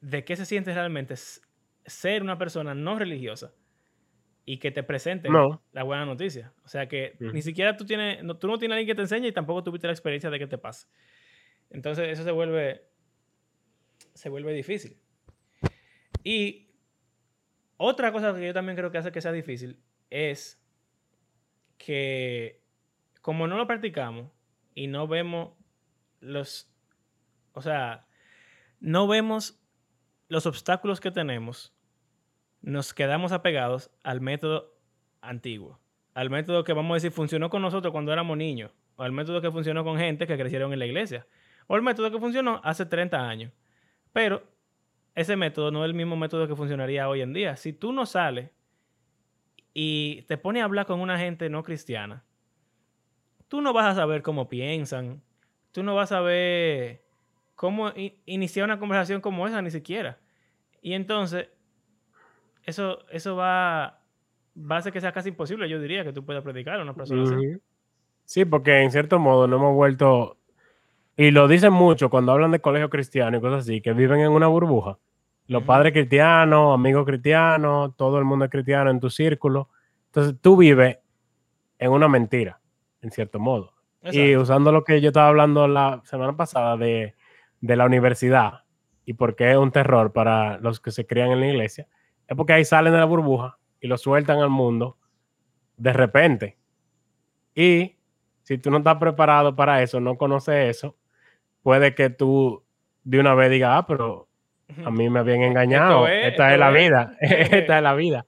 [0.00, 1.14] de qué se siente realmente
[1.84, 3.52] ser una persona no religiosa
[4.48, 5.28] y que te presente
[5.72, 6.52] la buena noticia.
[6.64, 9.26] O sea que ni siquiera tú tienes, no, tú no tienes alguien que te enseñe
[9.26, 10.86] y tampoco tuviste la experiencia de que te pase.
[11.68, 12.86] Entonces eso se vuelve,
[14.14, 14.98] se vuelve difícil.
[16.22, 16.70] Y
[17.76, 19.80] otra cosa que yo también creo que hace que sea difícil
[20.10, 20.64] es
[21.76, 22.62] que
[23.20, 24.30] como no lo practicamos
[24.74, 25.54] y no vemos
[26.20, 26.72] los,
[27.52, 28.06] o sea,
[28.78, 29.60] no vemos
[30.28, 31.75] los obstáculos que tenemos
[32.62, 34.74] nos quedamos apegados al método
[35.20, 35.78] antiguo,
[36.14, 39.40] al método que vamos a decir funcionó con nosotros cuando éramos niños, o al método
[39.40, 41.26] que funcionó con gente que crecieron en la iglesia,
[41.66, 43.52] o el método que funcionó hace 30 años.
[44.12, 44.42] Pero
[45.14, 47.56] ese método no es el mismo método que funcionaría hoy en día.
[47.56, 48.50] Si tú no sales
[49.72, 52.24] y te pones a hablar con una gente no cristiana,
[53.48, 55.22] tú no vas a saber cómo piensan,
[55.72, 57.02] tú no vas a saber
[57.54, 57.92] cómo
[58.26, 60.18] iniciar una conversación como esa ni siquiera.
[60.82, 61.48] Y entonces
[62.66, 64.00] eso, eso va,
[64.58, 66.94] va a hacer que sea casi imposible, yo diría, que tú puedas predicar a una
[66.94, 67.56] persona así.
[68.24, 70.36] Sí, porque en cierto modo no hemos vuelto,
[71.16, 74.32] y lo dicen mucho cuando hablan de colegio cristiano y cosas así, que viven en
[74.32, 74.98] una burbuja.
[75.46, 79.70] Los padres cristianos, amigos cristianos, todo el mundo es cristiano en tu círculo.
[80.06, 80.98] Entonces tú vives
[81.78, 82.60] en una mentira,
[83.00, 83.72] en cierto modo.
[84.02, 87.14] Y usando lo que yo estaba hablando la semana pasada de,
[87.60, 88.64] de la universidad
[89.04, 91.86] y por qué es un terror para los que se crían en la iglesia,
[92.26, 94.98] es porque ahí salen de la burbuja y lo sueltan al mundo
[95.76, 96.56] de repente.
[97.54, 97.96] Y
[98.42, 100.96] si tú no estás preparado para eso, no conoces eso,
[101.62, 102.64] puede que tú
[103.04, 104.28] de una vez digas, ah, pero
[104.84, 106.06] a mí me habían engañado.
[106.08, 107.16] esta es la vida.
[107.20, 108.26] esta es la vida.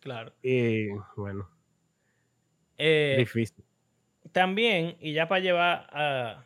[0.00, 0.32] Claro.
[0.42, 1.48] Y bueno.
[2.78, 3.64] Eh, difícil.
[4.32, 6.44] También, y ya para llevar a,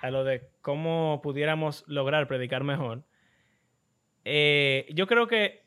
[0.00, 3.02] a, lo de cómo pudiéramos lograr predicar mejor,
[4.24, 5.65] eh, yo creo que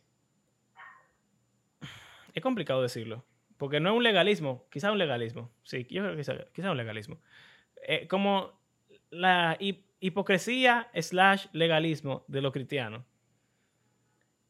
[2.40, 3.26] es complicado decirlo,
[3.58, 7.20] porque no es un legalismo, quizá un legalismo, sí, yo creo que quizá, un legalismo.
[7.84, 8.60] Eh, como
[9.10, 9.58] la
[10.00, 13.04] hipocresía slash legalismo de los cristianos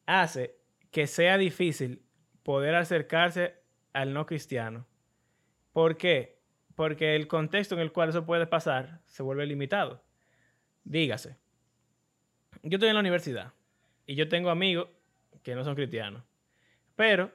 [0.06, 0.56] hace
[0.90, 2.02] que sea difícil
[2.42, 3.54] poder acercarse
[3.92, 4.86] al no cristiano.
[5.72, 6.40] ¿Por qué?
[6.74, 10.04] Porque el contexto en el cual eso puede pasar se vuelve limitado.
[10.84, 11.36] Dígase,
[12.62, 13.52] yo estoy en la universidad
[14.06, 14.88] y yo tengo amigos
[15.42, 16.24] que no son cristianos,
[16.96, 17.32] pero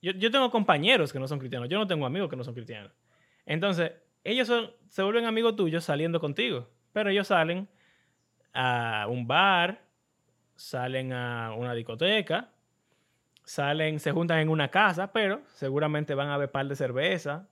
[0.00, 1.68] yo, tengo compañeros que no son cristianos.
[1.68, 2.92] Yo no tengo amigos que no son cristianos.
[3.44, 3.92] Entonces,
[4.24, 4.50] ellos
[4.88, 6.68] se vuelven amigos tuyos saliendo contigo.
[6.92, 7.68] Pero ellos salen
[8.52, 9.82] a un bar,
[10.56, 12.50] salen a una discoteca,
[13.44, 17.48] salen, se juntan en una casa, pero seguramente van a beber par de cerveza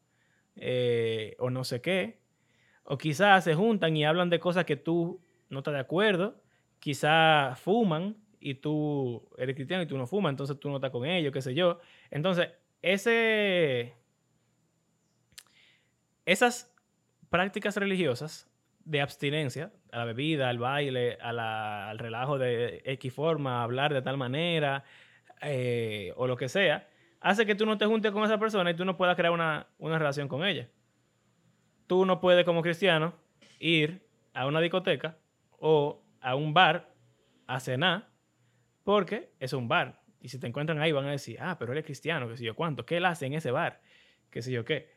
[0.57, 2.19] eh, o no sé qué.
[2.85, 6.41] O quizás se juntan y hablan de cosas que tú no estás de acuerdo.
[6.81, 11.05] Quizás fuman y tú eres cristiano y tú no fumas, entonces tú no estás con
[11.05, 11.79] ellos, qué sé yo.
[12.11, 12.51] Entonces,
[12.83, 13.95] ese,
[16.25, 16.75] esas
[17.31, 18.51] prácticas religiosas
[18.85, 24.17] de abstinencia, a la bebida, al baile, al relajo de X forma, hablar de tal
[24.17, 24.85] manera,
[25.43, 26.89] eh, o lo que sea,
[27.21, 29.67] hace que tú no te juntes con esa persona y tú no puedas crear una,
[29.79, 30.69] una relación con ella.
[31.87, 33.15] Tú no puedes como cristiano
[33.59, 35.17] ir a una discoteca
[35.59, 36.89] o a un bar
[37.47, 38.08] a cenar
[38.89, 40.01] porque es un bar.
[40.19, 42.45] Y si te encuentran ahí van a decir, ah, pero él es cristiano, qué sé
[42.45, 43.83] yo cuánto, ¿qué él hace en ese bar?
[44.31, 44.91] Qué sé yo qué.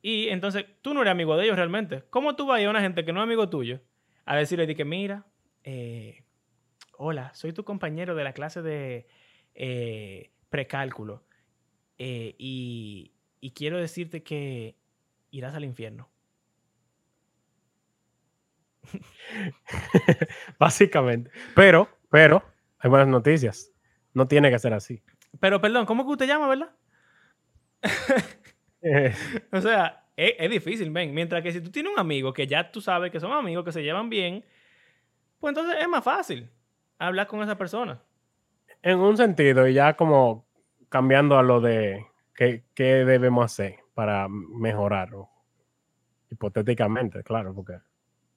[0.00, 2.04] Y entonces tú no eres amigo de ellos realmente.
[2.10, 3.80] ¿Cómo tú vas a ir a una gente que no es amigo tuyo
[4.26, 5.26] a decirle que mira,
[5.64, 6.22] eh,
[6.96, 9.08] hola, soy tu compañero de la clase de
[9.56, 11.26] eh, precálculo
[11.98, 14.76] eh, y, y quiero decirte que
[15.32, 16.08] irás al infierno?
[20.60, 21.32] Básicamente.
[21.56, 22.53] Pero, pero,
[22.84, 23.72] hay buenas noticias.
[24.12, 25.02] No tiene que ser así.
[25.40, 26.70] Pero perdón, ¿cómo que usted llama, verdad?
[29.52, 31.14] o sea, es, es, difícil, ven.
[31.14, 33.72] Mientras que si tú tienes un amigo que ya tú sabes que son amigos, que
[33.72, 34.44] se llevan bien,
[35.40, 36.50] pues entonces es más fácil
[36.98, 38.02] hablar con esa persona.
[38.82, 40.46] En un sentido, y ya como
[40.90, 45.08] cambiando a lo de qué, qué debemos hacer para mejorar,
[46.30, 47.78] hipotéticamente, claro, porque...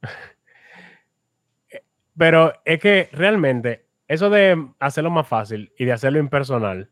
[2.17, 6.91] Pero es que realmente eso de hacerlo más fácil y de hacerlo impersonal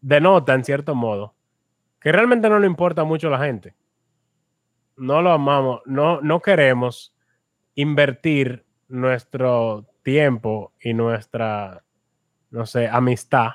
[0.00, 1.34] denota, en cierto modo,
[2.00, 3.74] que realmente no le importa mucho a la gente.
[4.96, 7.14] No lo amamos, no, no queremos
[7.74, 11.84] invertir nuestro tiempo y nuestra,
[12.50, 13.50] no sé, amistad,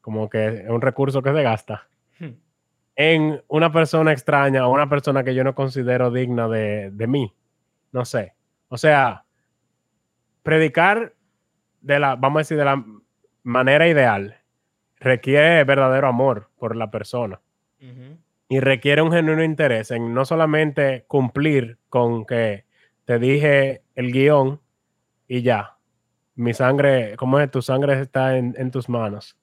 [0.00, 2.34] como que es un recurso que se gasta, hmm.
[2.96, 7.32] en una persona extraña o una persona que yo no considero digna de, de mí.
[7.92, 8.34] No sé.
[8.68, 9.24] O sea,
[10.42, 11.14] predicar
[11.80, 12.84] de la, vamos a decir, de la
[13.42, 14.36] manera ideal,
[14.98, 17.40] requiere verdadero amor por la persona.
[18.48, 22.64] Y requiere un genuino interés en no solamente cumplir con que
[23.04, 24.60] te dije el guion
[25.26, 25.76] y ya.
[26.34, 27.50] Mi sangre, como es?
[27.50, 29.38] Tu sangre está en, en tus manos.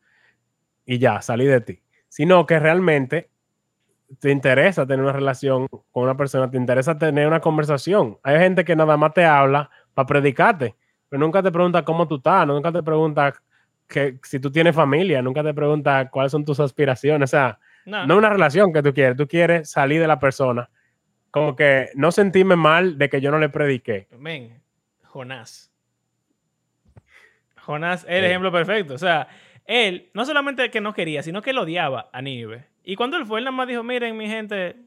[0.86, 1.82] Y ya, salí de ti.
[2.10, 3.30] Sino que realmente
[4.20, 8.20] te interesa tener una relación con una persona, te interesa tener una conversación.
[8.24, 10.76] Hay gente que nada más te habla para predicarte
[11.10, 13.34] pero nunca te pregunta cómo tú estás, nunca te pregunta
[13.88, 17.30] que, si tú tienes familia, nunca te pregunta cuáles son tus aspiraciones.
[17.30, 18.04] O sea, no.
[18.04, 20.70] es una relación que tú quieres, tú quieres salir de la persona.
[21.32, 24.08] Como que no sentirme mal de que yo no le prediqué.
[24.18, 24.62] Men,
[25.04, 25.72] Jonás.
[27.62, 28.94] Jonás es el ejemplo perfecto.
[28.94, 29.28] O sea,
[29.66, 32.66] él no solamente que no quería, sino que él odiaba a Nínive.
[32.84, 34.78] Y cuando él fue, él nada más dijo, miren, mi gente,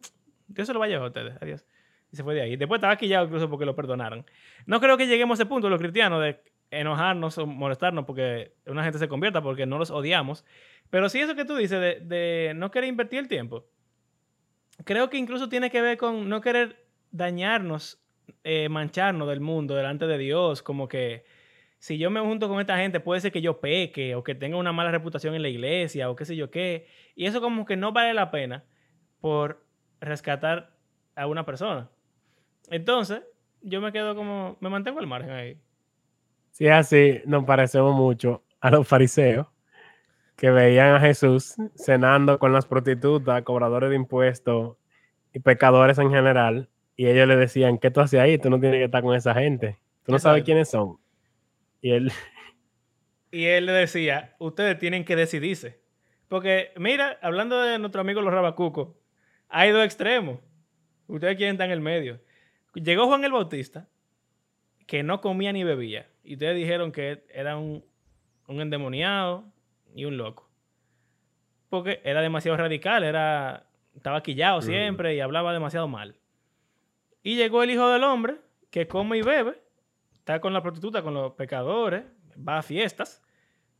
[0.48, 1.42] Dios se lo va a llevar a ustedes.
[1.42, 1.66] Adiós.
[2.12, 2.56] Y se fue de ahí.
[2.56, 4.24] Después estaba quillado incluso porque lo perdonaron.
[4.66, 8.84] No creo que lleguemos a ese punto los cristianos de enojarnos o molestarnos porque una
[8.84, 10.44] gente se convierta porque no los odiamos.
[10.90, 13.64] Pero sí eso que tú dices de, no querer invertir el tiempo.
[14.84, 18.02] Creo que incluso tiene que ver con no querer dañarnos,
[18.44, 20.62] eh, mancharnos del mundo delante de Dios.
[20.62, 21.24] Como que
[21.78, 24.56] si yo me junto con esta gente puede ser que yo peque o que tenga
[24.56, 26.86] una mala reputación en la iglesia o qué sé yo qué.
[27.14, 28.64] Y eso como que no vale la pena
[29.20, 29.64] por
[30.00, 30.76] rescatar
[31.14, 31.88] a una persona.
[32.70, 33.22] Entonces,
[33.60, 35.58] yo me quedo como, me mantengo al margen ahí.
[36.52, 39.46] Sí, así nos parecemos mucho a los fariseos
[40.36, 44.76] que veían a Jesús cenando con las prostitutas, cobradores de impuestos
[45.34, 46.70] y pecadores en general.
[46.96, 48.38] Y ellos le decían, ¿qué tú haces ahí?
[48.38, 49.78] Tú no tienes que estar con esa gente.
[50.04, 50.98] Tú no sabes quiénes son.
[51.80, 52.12] Y él...
[53.32, 55.80] Y él le decía, ustedes tienen que decidirse.
[56.26, 58.88] Porque, mira, hablando de nuestro amigo los rabacucos,
[59.48, 60.40] hay dos extremos.
[61.06, 62.18] Ustedes quieren estar en el medio.
[62.74, 63.88] Llegó Juan el Bautista,
[64.86, 66.08] que no comía ni bebía.
[66.22, 67.84] Y ustedes dijeron que era un,
[68.48, 69.44] endemoniado
[69.94, 70.48] y un loco.
[71.68, 76.16] Porque era demasiado radical, era, estaba quillado siempre y hablaba demasiado mal.
[77.22, 78.36] Y llegó el Hijo del Hombre,
[78.70, 79.60] que come y bebe,
[80.14, 82.04] está con la prostituta, con los pecadores,
[82.36, 83.22] va a fiestas.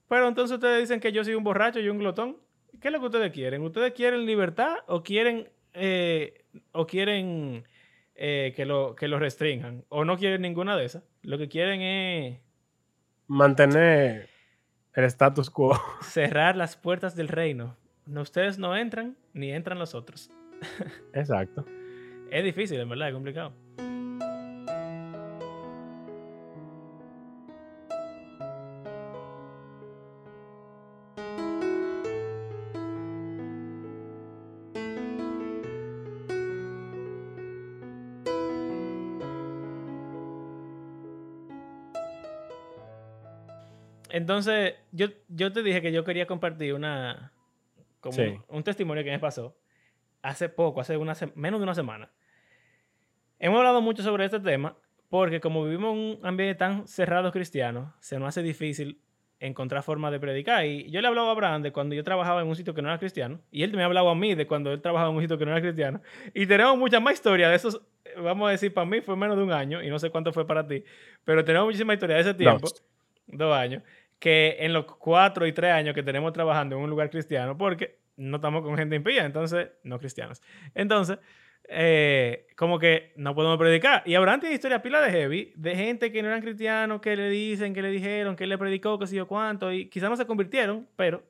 [0.09, 2.37] Pero entonces ustedes dicen que yo soy un borracho y un glotón.
[2.81, 3.63] ¿Qué es lo que ustedes quieren?
[3.63, 7.65] ¿Ustedes quieren libertad o quieren, eh, o quieren
[8.23, 9.87] eh, que, lo, que lo restrinjan.
[9.89, 11.03] O no quieren ninguna de esas.
[11.23, 12.39] Lo que quieren es...
[13.27, 14.29] Mantener
[14.93, 15.81] el status quo.
[16.03, 17.79] Cerrar las puertas del reino.
[18.05, 20.31] No, ustedes no entran, ni entran los otros.
[21.15, 21.65] Exacto.
[22.31, 23.55] es difícil, en verdad, es complicado.
[44.31, 47.33] Entonces, yo, yo te dije que yo quería compartir una,
[47.99, 48.17] como
[48.47, 49.57] un testimonio que me pasó
[50.23, 52.13] hace poco, hace una menos de una semana.
[53.41, 54.77] Hemos hablado mucho sobre este tema
[55.09, 59.01] porque como vivimos en un ambiente tan cerrado cristiano, se nos hace difícil
[59.41, 60.65] encontrar formas de predicar.
[60.65, 62.89] Y yo le hablaba a Abraham de cuando yo trabajaba en un sitio que no
[62.89, 65.23] era cristiano, y él me ha hablado a mí de cuando él trabajaba en un
[65.23, 66.01] sitio que no era cristiano.
[66.35, 67.83] Y tenemos mucha más historia de esos,
[68.17, 70.47] vamos a decir, para mí fue menos de un año, y no sé cuánto fue
[70.47, 70.85] para ti,
[71.25, 72.69] pero tenemos muchísima historia de ese tiempo,
[73.27, 73.83] dos años,
[74.21, 77.99] que en los cuatro y tres años que tenemos trabajando en un lugar cristiano, porque
[78.17, 80.43] no estamos con gente impía, entonces, no cristianos.
[80.75, 81.19] Entonces,
[81.69, 84.03] eh, como que no podemos predicar.
[84.05, 87.31] Y Abraham tiene historia pila de heavy, de gente que no eran cristianos, que le
[87.31, 90.27] dicen, que le dijeron, que le predicó, que sé yo cuánto, y quizás no se
[90.27, 91.25] convirtieron, pero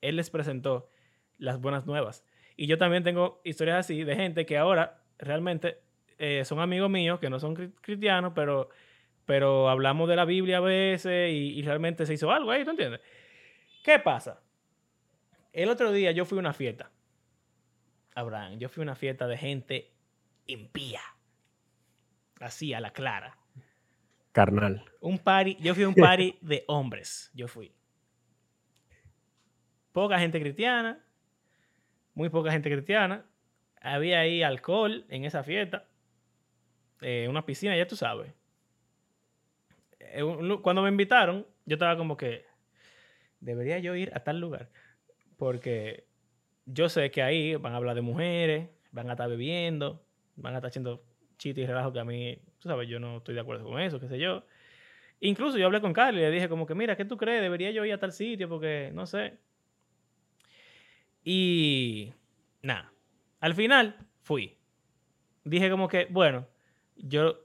[0.00, 0.90] él les presentó
[1.38, 2.24] las buenas nuevas.
[2.56, 5.78] Y yo también tengo historias así de gente que ahora realmente
[6.18, 8.68] eh, son amigos míos, que no son cristianos, pero
[9.32, 13.00] pero hablamos de la Biblia a veces y, realmente se hizo algo ahí, ¿tú entiendes?
[13.82, 14.42] ¿Qué pasa?
[15.54, 16.90] el otro día yo fui a una fiesta.
[18.14, 19.94] Abraham, yo fui a una fiesta de gente
[20.44, 21.00] impía.
[22.40, 23.38] Así, a la clara.
[24.32, 24.84] Carnal.
[25.00, 27.30] Un party, yo fui a un party de hombres.
[27.32, 27.72] Yo fui.
[29.92, 31.02] Poca gente cristiana.
[32.12, 33.24] Muy poca gente cristiana.
[33.80, 35.88] Había ahí alcohol en esa fiesta.
[37.00, 38.34] Eh, una piscina, ya tú sabes.
[40.02, 40.22] Eh,
[40.62, 42.44] cuando me invitaron, yo estaba como que
[43.40, 44.70] debería yo ir a tal lugar.
[45.36, 46.06] Porque
[46.66, 50.04] yo sé que ahí van a hablar de mujeres, van a estar bebiendo,
[50.36, 51.04] van a estar haciendo
[51.38, 53.98] chistes y relajos que a mí, tú sabes, yo no estoy de acuerdo con eso,
[53.98, 54.44] qué sé yo.
[55.20, 57.42] Incluso yo hablé con Carly y le dije como que, mira, ¿qué tú crees?
[57.42, 59.38] Debería yo ir a tal sitio porque, no sé.
[61.24, 62.12] Y
[62.62, 62.92] nada,
[63.40, 64.58] al final fui.
[65.44, 66.48] Dije como que, bueno,
[66.96, 67.38] yo,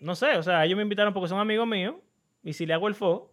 [0.00, 1.94] no sé, o sea, ellos me invitaron porque son amigos míos
[2.42, 3.32] y si le hago el fo,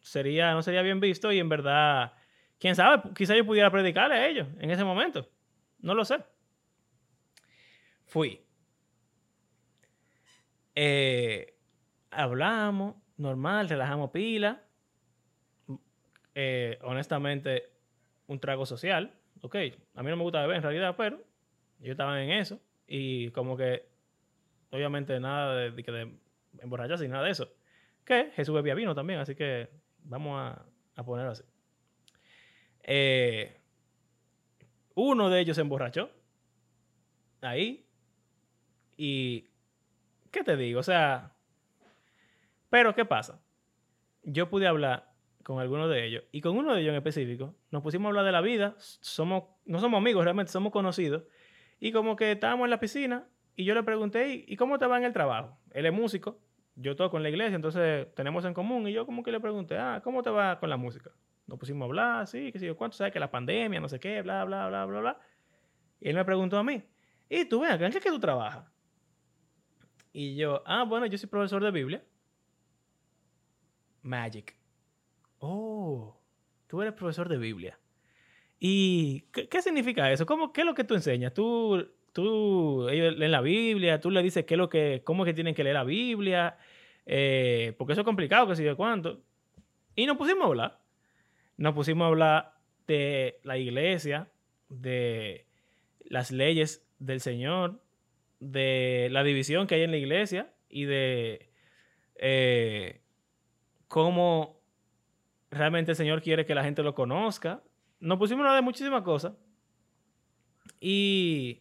[0.00, 2.14] sería, no sería bien visto y en verdad,
[2.58, 5.28] quién sabe, quizá yo pudiera predicarle a ellos en ese momento.
[5.80, 6.18] No lo sé.
[8.06, 8.40] Fui.
[10.74, 11.58] Eh,
[12.10, 14.62] hablamos, normal, relajamos pila.
[16.34, 17.70] Eh, honestamente,
[18.26, 19.12] un trago social.
[19.42, 19.56] Ok,
[19.94, 21.22] a mí no me gusta beber en realidad, pero
[21.80, 22.60] yo estaba en eso.
[22.86, 23.89] Y como que,
[24.70, 27.52] obviamente, nada de, de, de emborracharse y nada de eso.
[28.04, 29.68] Que Jesús bebía vino también, así que
[30.04, 30.64] vamos a,
[30.96, 31.44] a ponerlo así.
[32.82, 33.60] Eh,
[34.94, 36.10] uno de ellos se emborrachó.
[37.40, 37.86] Ahí.
[38.96, 39.48] Y,
[40.30, 40.80] ¿qué te digo?
[40.80, 41.32] O sea,
[42.68, 43.40] pero ¿qué pasa?
[44.22, 45.10] Yo pude hablar
[45.42, 48.24] con alguno de ellos y con uno de ellos en específico nos pusimos a hablar
[48.24, 48.74] de la vida.
[48.78, 51.24] Somos, no somos amigos, realmente somos conocidos.
[51.80, 53.26] Y como que estábamos en la piscina
[53.60, 55.58] y yo le pregunté, ¿y cómo te va en el trabajo?
[55.72, 56.40] Él es músico,
[56.76, 58.88] yo toco en la iglesia, entonces tenemos en común.
[58.88, 61.10] Y yo como que le pregunté, ah, ¿cómo te va con la música?
[61.46, 64.00] Nos pusimos a hablar, sí, qué sé yo, cuánto sabes que la pandemia, no sé
[64.00, 65.20] qué, bla, bla, bla, bla, bla.
[66.00, 66.82] Y él me preguntó a mí,
[67.28, 68.64] ¿y tú ven acá, en qué es que tú trabajas?
[70.10, 72.02] Y yo, ah, bueno, yo soy profesor de Biblia.
[74.00, 74.56] Magic.
[75.38, 76.18] Oh,
[76.66, 77.78] tú eres profesor de Biblia.
[78.58, 80.24] ¿Y qué, qué, significa eso?
[80.24, 81.34] ¿Cómo, ¿Qué es lo que tú enseñas?
[81.34, 85.28] Tú, tú ellos leen la Biblia, tú le dices qué es lo que, cómo es
[85.28, 86.56] que tienen que leer la Biblia,
[87.06, 89.20] eh, porque eso es complicado, que sé yo cuánto.
[89.94, 90.80] Y nos pusimos a hablar.
[91.56, 92.54] Nos pusimos a hablar
[92.86, 94.28] de la iglesia,
[94.68, 95.46] de
[96.04, 97.82] las leyes del Señor,
[98.40, 101.50] de la división que hay en la iglesia y de
[102.16, 103.00] eh,
[103.88, 104.60] cómo
[105.50, 107.62] realmente el Señor quiere que la gente lo conozca.
[107.98, 109.34] Nos pusimos a hablar de muchísimas cosas.
[110.80, 111.60] Y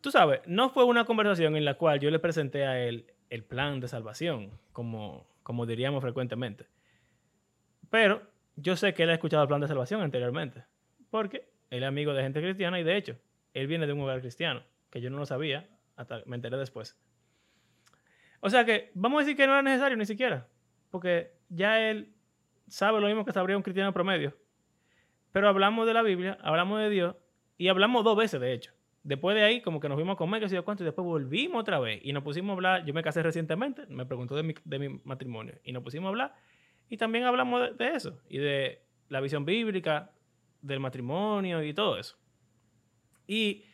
[0.00, 3.44] tú sabes, no fue una conversación en la cual yo le presenté a él el
[3.44, 6.66] plan de salvación, como, como diríamos frecuentemente.
[7.90, 8.22] Pero
[8.56, 10.64] yo sé que él ha escuchado el plan de salvación anteriormente,
[11.10, 13.16] porque él es amigo de gente cristiana y de hecho,
[13.54, 16.96] él viene de un hogar cristiano, que yo no lo sabía, hasta me enteré después.
[18.40, 20.48] O sea que, vamos a decir que no era necesario ni siquiera,
[20.90, 22.14] porque ya él
[22.68, 24.36] sabe lo mismo que sabría un cristiano promedio.
[25.32, 27.16] Pero hablamos de la Biblia, hablamos de Dios,
[27.58, 28.72] y hablamos dos veces, de hecho.
[29.02, 31.06] Después de ahí, como que nos vimos a comer, que sé yo cuánto, y después
[31.06, 32.00] volvimos otra vez.
[32.04, 32.84] Y nos pusimos a hablar.
[32.84, 35.54] Yo me casé recientemente, me preguntó de mi, de mi matrimonio.
[35.64, 36.34] Y nos pusimos a hablar.
[36.88, 38.20] Y también hablamos de, de, eso.
[38.28, 40.10] Y de la visión bíblica,
[40.60, 42.16] del matrimonio y todo eso.
[43.26, 43.64] Y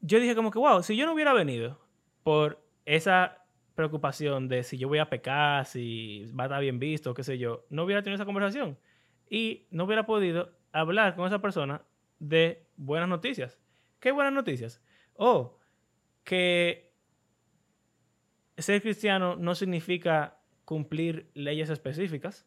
[0.00, 1.80] yo dije, como que, wow, si yo no hubiera venido
[2.22, 3.44] por esa
[3.74, 7.38] preocupación de si yo voy a pecar, si va a estar bien visto, qué sé
[7.38, 8.78] yo, no hubiera tenido esa conversación.
[9.28, 11.82] Y no hubiera podido hablar con esa persona
[12.18, 13.58] de buenas noticias.
[14.00, 14.82] ¿Qué buenas noticias?
[15.14, 15.58] Oh,
[16.24, 16.92] que
[18.56, 22.46] ser cristiano no significa cumplir leyes específicas,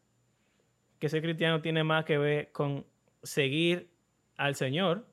[0.99, 2.86] que ser cristiano tiene más que ver con
[3.23, 3.91] seguir
[4.36, 5.07] al Señor,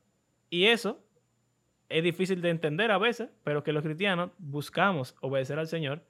[0.51, 1.05] y eso
[1.89, 6.05] es difícil de entender a veces, pero que los cristianos buscamos obedecer al Señor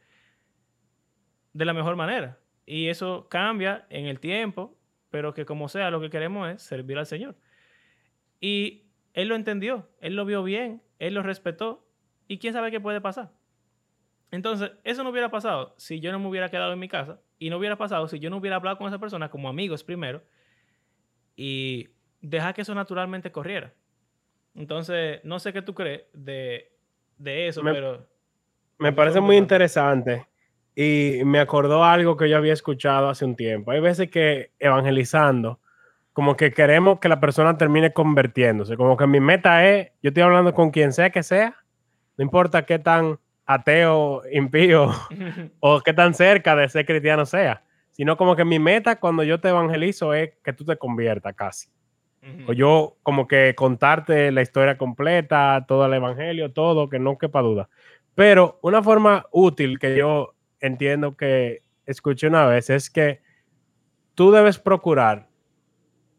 [1.52, 2.38] de la mejor manera.
[2.66, 4.76] Y eso cambia en el tiempo,
[5.10, 7.36] pero que como sea, lo que queremos es servir al Señor.
[8.40, 8.83] Y
[9.14, 11.86] él lo entendió, él lo vio bien, él lo respetó
[12.28, 13.30] y quién sabe qué puede pasar.
[14.30, 17.50] Entonces, eso no hubiera pasado si yo no me hubiera quedado en mi casa y
[17.50, 20.22] no hubiera pasado si yo no hubiera hablado con esa persona como amigos primero
[21.36, 21.88] y
[22.20, 23.72] dejar que eso naturalmente corriera.
[24.56, 26.72] Entonces, no sé qué tú crees de,
[27.16, 28.06] de eso, me, pero...
[28.78, 30.26] Me parece muy interesante
[30.74, 33.70] y me acordó algo que yo había escuchado hace un tiempo.
[33.70, 35.60] Hay veces que evangelizando
[36.14, 38.76] como que queremos que la persona termine convirtiéndose.
[38.76, 41.56] Como que mi meta es, yo estoy hablando con quien sea que sea,
[42.16, 44.90] no importa qué tan ateo, impío
[45.60, 47.62] o qué tan cerca de ser cristiano sea.
[47.90, 51.68] sino como que mi meta cuando yo te evangelizo es que tú te conviertas casi.
[52.48, 57.42] O yo como que contarte la historia completa, todo el evangelio, todo, que no quepa
[57.42, 57.68] duda.
[58.14, 63.20] Pero una forma útil que yo entiendo que escuché una vez es que
[64.14, 65.28] tú debes procurar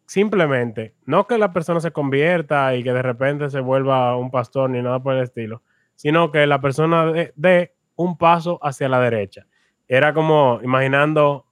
[0.05, 4.69] simplemente, no que la persona se convierta y que de repente se vuelva un pastor
[4.69, 5.63] ni nada por el estilo,
[5.95, 9.47] sino que la persona dé un paso hacia la derecha.
[9.87, 11.47] Era como imaginando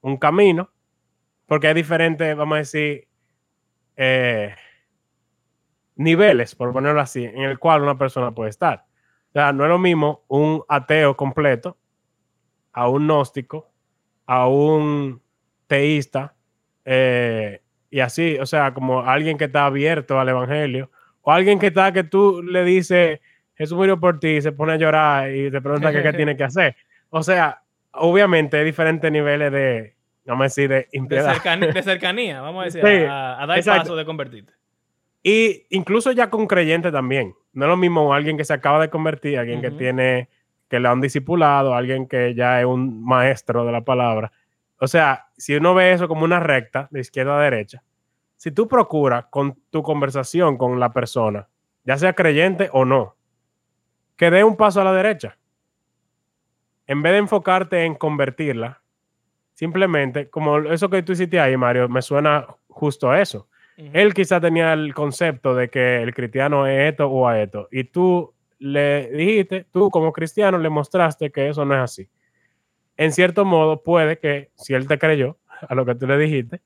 [0.00, 0.70] un camino,
[1.46, 3.08] porque hay diferentes, vamos a decir,
[3.96, 4.54] eh,
[5.96, 8.86] niveles, por ponerlo así, en el cual una persona puede estar.
[9.30, 11.76] O sea, no es lo mismo un ateo completo
[12.72, 13.70] a un gnóstico,
[14.26, 15.20] a un
[15.66, 16.36] teísta,
[16.84, 20.90] eh, y así, o sea, como alguien que está abierto al evangelio,
[21.22, 23.20] o alguien que está que tú le dices,
[23.54, 26.36] Jesús murió por ti, y se pone a llorar y te pregunta qué, qué tiene
[26.36, 26.76] que hacer.
[27.10, 27.62] O sea,
[27.92, 29.94] obviamente hay diferentes niveles de,
[30.26, 33.56] vamos a decir, de De, cercanía, de cercanía, vamos a decir, Sí, a, a dar
[33.56, 33.82] el exacto.
[33.82, 34.52] paso de convertirte.
[35.22, 37.34] Y incluso ya con creyente también.
[37.52, 40.28] No es lo mismo alguien que se acaba de convertir, alguien que tiene,
[40.68, 44.30] que le han discipulado, alguien que ya es un maestro de la palabra.
[44.78, 47.82] O sea, si uno ve eso como una recta de izquierda a derecha,
[48.36, 51.48] si tú procuras con tu conversación con la persona,
[51.84, 53.16] ya sea creyente o no,
[54.16, 55.38] que dé un paso a la derecha.
[56.86, 58.82] En vez de enfocarte en convertirla,
[59.54, 64.40] simplemente, como eso que tú hiciste ahí, Mario, me suena justo a eso él quizá
[64.40, 69.08] tenía el concepto de que el cristiano es esto o a esto, y tú le
[69.10, 72.08] dijiste, tú como cristiano le mostraste que eso no es así.
[72.98, 76.60] En cierto modo, puede que, si él te creyó a lo que tú le dijiste,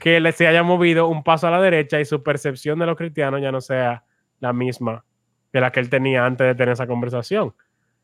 [0.00, 2.96] que le se haya movido un paso a la derecha y su percepción de los
[2.96, 4.04] cristianos ya no sea
[4.38, 5.04] la misma
[5.52, 7.54] que la que él tenía antes de tener esa conversación.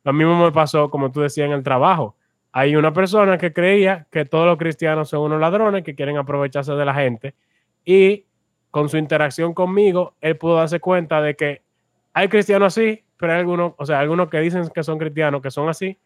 [0.05, 2.17] Lo mismo me pasó, como tú decías, en el trabajo.
[2.53, 6.73] Hay una persona que creía que todos los cristianos son unos ladrones que quieren aprovecharse
[6.73, 7.35] de la gente
[7.85, 8.27] y
[8.71, 11.63] con su interacción conmigo, él pudo darse cuenta de que
[12.13, 15.51] hay cristianos así, pero hay algunos, o sea, algunos que dicen que son cristianos que
[15.51, 15.99] son así,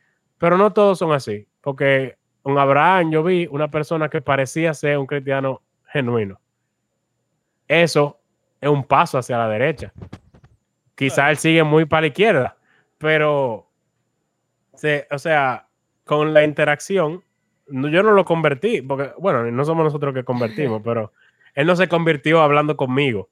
[0.43, 4.99] pero no todos son así, porque con Abraham yo vi una persona que parecía ser
[4.99, 6.41] un cristiano genuino.
[7.69, 8.19] Eso
[8.61, 9.93] es un paso hacia la derecha.
[10.97, 12.57] Quizá él sigue muy para la izquierda,
[12.99, 13.71] pero,
[14.75, 15.69] se, o sea,
[16.05, 17.23] con la interacción,
[17.69, 21.13] yo no lo convertí, porque, bueno, no somos nosotros que convertimos, pero
[21.55, 23.29] él no se convirtió hablando conmigo,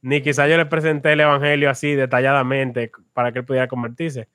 [0.00, 4.30] ni quizá yo le presenté el evangelio así detalladamente para que él pudiera convertirse,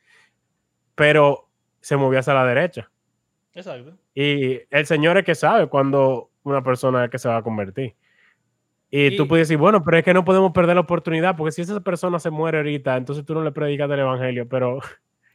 [0.94, 1.49] pero
[1.82, 2.90] se movió hacia la derecha.
[3.54, 3.98] Exacto.
[4.14, 7.96] Y el Señor es que sabe cuando una persona es que se va a convertir.
[8.92, 11.62] Y, tú puedes decir, bueno, pero es que no podemos perder la oportunidad, porque si
[11.62, 14.80] esa persona se muere ahorita, entonces tú no le predicas del evangelio, pero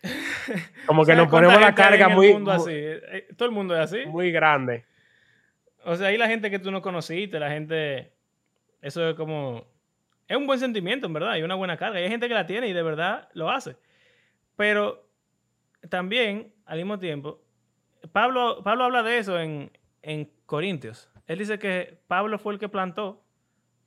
[0.87, 2.73] como que ¿Sabes nos cuánta ponemos la carga el muy, mundo muy, así?
[2.75, 4.07] Eh, Todo el mundo es así.
[4.07, 4.85] muy grande.
[5.85, 8.13] O sea, hay la gente que tú no conociste, la gente.
[8.83, 9.67] Eso es como.
[10.27, 12.01] Es un buen sentimiento, en verdad, y una buena carga.
[12.01, 13.77] Y hay gente que la tiene y de verdad lo hace.
[14.57, 15.04] Pero
[15.89, 17.41] también, al mismo tiempo,
[18.13, 19.71] Pablo, Pablo habla de eso en,
[20.03, 21.11] en Corintios.
[21.27, 23.25] Él dice que Pablo fue el que plantó,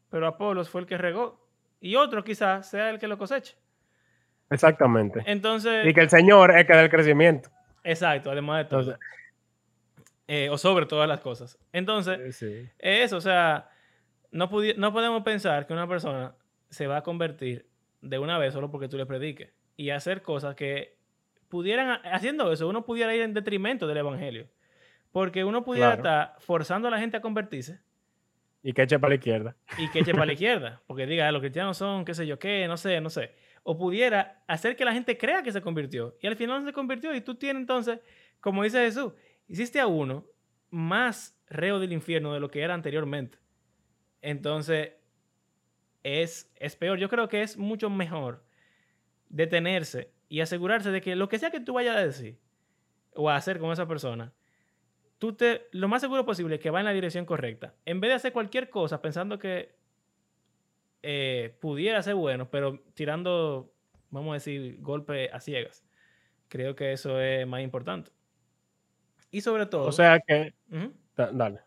[0.09, 1.47] pero Apolos fue el que regó.
[1.79, 3.55] Y otro quizás sea el que lo coseche.
[4.49, 5.21] Exactamente.
[5.25, 7.49] Entonces, Y que el Señor es que da el crecimiento.
[7.83, 8.79] exacto, además de todo.
[8.81, 8.99] Entonces,
[10.29, 11.57] Eh, o sobre todas las cosas.
[11.71, 12.67] Entonces, sí.
[12.79, 13.69] Eso, o sea,
[14.31, 16.35] no, pudi- no podemos pensar que una persona
[16.69, 17.69] se va a convertir
[18.01, 20.96] de una vez solo porque tú le prediques y hacer cosas que
[21.49, 24.47] pudieran, haciendo eso, uno pudiera ir en detrimento del evangelio.
[25.11, 26.01] Porque uno pudiera Claro.
[26.29, 27.79] estar forzando a la gente a convertirse
[28.61, 29.55] Y que eche para la izquierda.
[29.77, 30.81] y que eche para la izquierda.
[30.87, 33.31] Porque diga, "Ah, los cristianos son, qué sé yo qué, no sé, no sé.
[33.63, 36.73] O pudiera hacer que la gente crea que se convirtió y al final no se
[36.73, 37.99] convirtió y tú tienes entonces,
[38.39, 39.13] como dice Jesús,
[39.47, 40.25] hiciste a uno
[40.69, 43.37] más reo del infierno de lo que era anteriormente.
[44.21, 44.91] Entonces,
[46.03, 46.97] es, es peor.
[46.99, 48.43] Yo creo que es mucho mejor
[49.29, 52.37] detenerse y asegurarse de que lo que sea que tú vayas a decir
[53.15, 54.33] o a hacer con esa persona,
[55.19, 57.73] tú te, lo más seguro posible que va en la dirección correcta.
[57.85, 59.75] En vez de hacer cualquier cosa pensando que
[61.03, 63.73] eh, pudiera ser bueno, pero tirando,
[64.09, 65.83] vamos a decir, golpe a ciegas.
[66.49, 68.11] Creo que eso es más importante.
[69.31, 70.53] Y sobre todo, O sea que,
[71.15, 71.59] da- dale.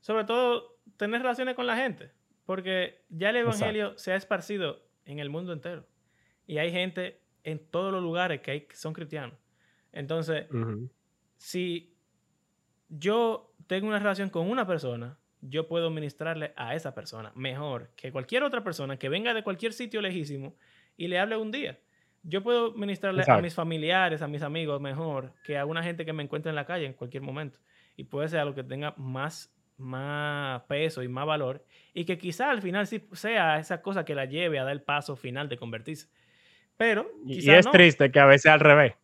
[0.00, 2.10] sobre todo, tener relaciones con la gente,
[2.44, 3.58] porque ya el Exacto.
[3.58, 5.86] evangelio se ha esparcido en el mundo entero.
[6.46, 9.38] Y hay gente en todos los lugares que, hay, que son cristianos.
[9.92, 10.46] Entonces,
[11.38, 11.94] si
[12.88, 18.10] yo tengo una relación con una persona, yo puedo ministrarle a esa persona mejor que
[18.10, 20.56] cualquier otra persona que venga de cualquier sitio lejísimo
[20.96, 21.78] y le hable un día.
[22.24, 26.12] Yo puedo ministrarle a mis familiares, a mis amigos mejor que a una gente que
[26.12, 27.60] me encuentre en la calle en cualquier momento.
[27.96, 32.50] y puede ser algo que tenga más, más peso y más valor y que quizá
[32.50, 35.56] al final sí sea esa cosa que la lleve a dar el paso final de
[35.56, 36.08] convertirse.
[36.76, 38.94] Pero y es triste que a veces al revés,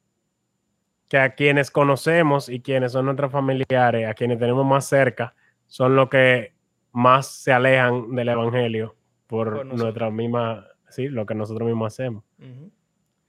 [1.09, 5.35] que a quienes conocemos y quienes son nuestros familiares, a quienes tenemos más cerca,
[5.67, 6.55] son los que
[6.93, 8.95] más se alejan del evangelio
[9.27, 12.25] por, nuestra misma, sí, lo que nosotros mismos hacemos.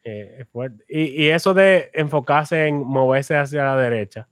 [0.03, 0.45] Eh,
[0.89, 4.27] y, y, eso de enfocarse en moverse hacia la derecha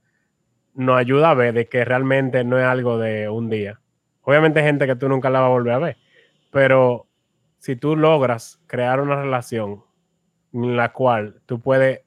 [0.74, 3.80] nos ayuda a ver de que realmente no es algo de un día.
[4.22, 5.96] Obviamente gente que tú nunca la vas a volver a ver,
[6.50, 7.06] pero
[7.58, 9.82] si tú logras crear una relación
[10.52, 12.00] en la cual tú puedes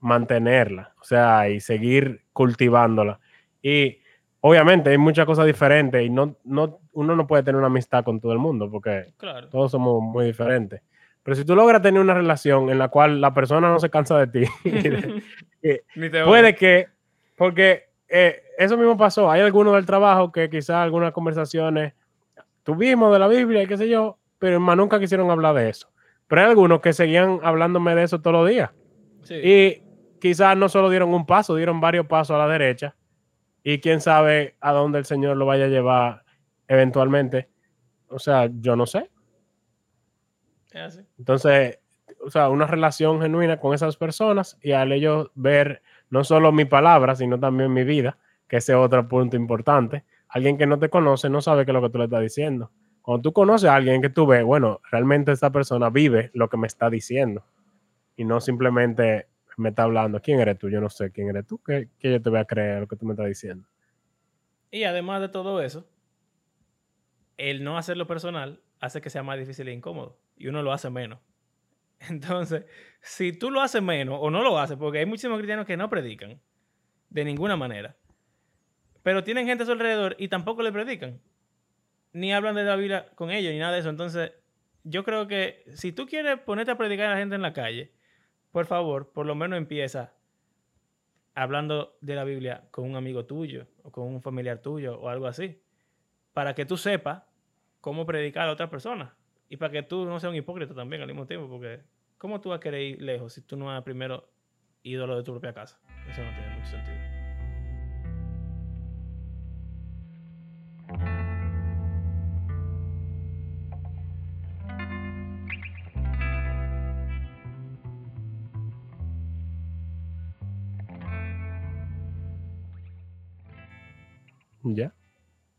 [0.00, 3.18] mantenerla, o sea, y seguir cultivándola.
[3.62, 3.98] Y
[4.40, 8.20] obviamente hay muchas cosas diferentes y no, no, uno no puede tener una amistad con
[8.20, 9.12] todo el mundo porque
[9.50, 10.82] todos somos muy diferentes.
[11.22, 14.18] Pero si tú logras tener una relación en la cual la persona no se cansa
[14.24, 14.46] de ti,
[16.24, 16.88] puede que,
[17.36, 21.92] porque eh, eso mismo pasó, hay algunos del trabajo que quizás algunas conversaciones
[22.62, 25.88] tuvimos de la Biblia y qué sé yo, pero más nunca quisieron hablar de eso.
[26.28, 28.70] Pero hay algunos que seguían hablándome de eso todos los días.
[29.30, 29.82] Y
[30.20, 32.94] quizás no solo dieron un paso, dieron varios pasos a la derecha.
[33.62, 36.24] Y quién sabe a dónde el Señor lo vaya a llevar
[36.68, 37.48] eventualmente.
[38.08, 39.10] O sea, yo no sé.
[41.18, 41.78] Entonces,
[42.20, 46.64] o sea, una relación genuina con esas personas y al ellos ver no solo mi
[46.64, 50.04] palabra, sino también mi vida, que ese es otro punto importante.
[50.28, 52.70] Alguien que no te conoce no sabe qué es lo que tú le estás diciendo.
[53.08, 56.58] Cuando tú conoces a alguien que tú ves, bueno, realmente esta persona vive lo que
[56.58, 57.42] me está diciendo
[58.18, 60.20] y no simplemente me está hablando.
[60.20, 60.68] ¿Quién eres tú?
[60.68, 61.58] Yo no sé quién eres tú.
[61.64, 63.66] ¿Qué, yo te voy a creer lo que tú me estás diciendo?
[64.70, 65.88] Y además de todo eso,
[67.38, 70.90] el no hacerlo personal hace que sea más difícil e incómodo y uno lo hace
[70.90, 71.18] menos.
[72.10, 72.66] Entonces,
[73.00, 75.88] si tú lo haces menos o no lo haces, porque hay muchísimos cristianos que no
[75.88, 76.42] predican
[77.08, 77.96] de ninguna manera,
[79.02, 81.22] pero tienen gente a su alrededor y tampoco le predican
[82.12, 83.90] ni hablan de la Biblia con ellos, ni nada de eso.
[83.90, 84.32] Entonces,
[84.84, 87.92] yo creo que si tú quieres ponerte a predicar a la gente en la calle,
[88.52, 90.14] por favor, por lo menos empieza
[91.34, 95.26] hablando de la Biblia con un amigo tuyo o con un familiar tuyo o algo
[95.26, 95.62] así,
[96.32, 97.22] para que tú sepas
[97.80, 99.12] cómo predicar a otras personas
[99.48, 101.80] y para que tú no seas un hipócrita también al mismo tiempo, porque
[102.16, 104.28] ¿cómo tú vas a querer ir lejos si tú no has primero
[104.82, 105.80] ídolo de tu propia casa?
[106.10, 107.17] Eso no tiene mucho sentido.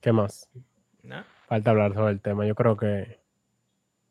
[0.02, 0.50] ¿Qué más?
[1.48, 2.46] Falta hablar sobre el tema.
[2.46, 3.20] Yo creo que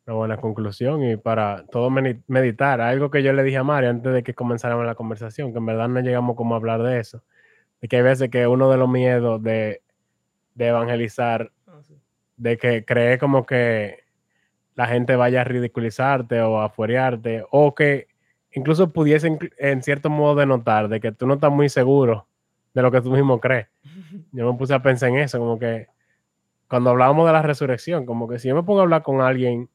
[0.06, 2.80] una buena conclusión y para todo meditar.
[2.80, 5.66] Algo que yo le dije a Mario antes de que comenzáramos la conversación, que en
[5.66, 7.22] verdad no llegamos como a hablar de eso.
[7.80, 9.82] De que hay veces que uno de los miedos de,
[10.56, 11.80] evangelizar, ah,
[12.36, 14.04] de que cree como que
[14.74, 18.08] la gente vaya a ridiculizarte o a fuerearte, o que
[18.52, 22.28] incluso pudiesen en cierto modo denotar de que tú no estás muy seguro
[22.78, 23.66] de lo que tú mismo crees.
[24.30, 25.88] Yo me puse a pensar en eso, como que
[26.68, 29.68] cuando hablábamos de la resurrección, como que si yo me pongo a hablar con alguien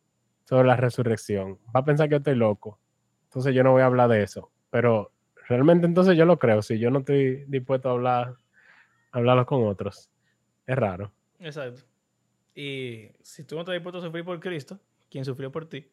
[0.46, 2.80] sobre la resurrección, va a pensar que yo estoy loco.
[3.26, 4.52] Entonces yo no voy a hablar de eso.
[4.70, 5.12] Pero
[5.50, 8.36] realmente entonces yo lo creo, si yo no estoy dispuesto a hablar,
[9.12, 10.10] hablarlo con otros.
[10.66, 11.12] Es raro.
[11.40, 11.82] Exacto.
[12.56, 14.80] Y si tú no estás dispuesto a sufrir por Cristo,
[15.10, 15.92] quien sufrió por ti,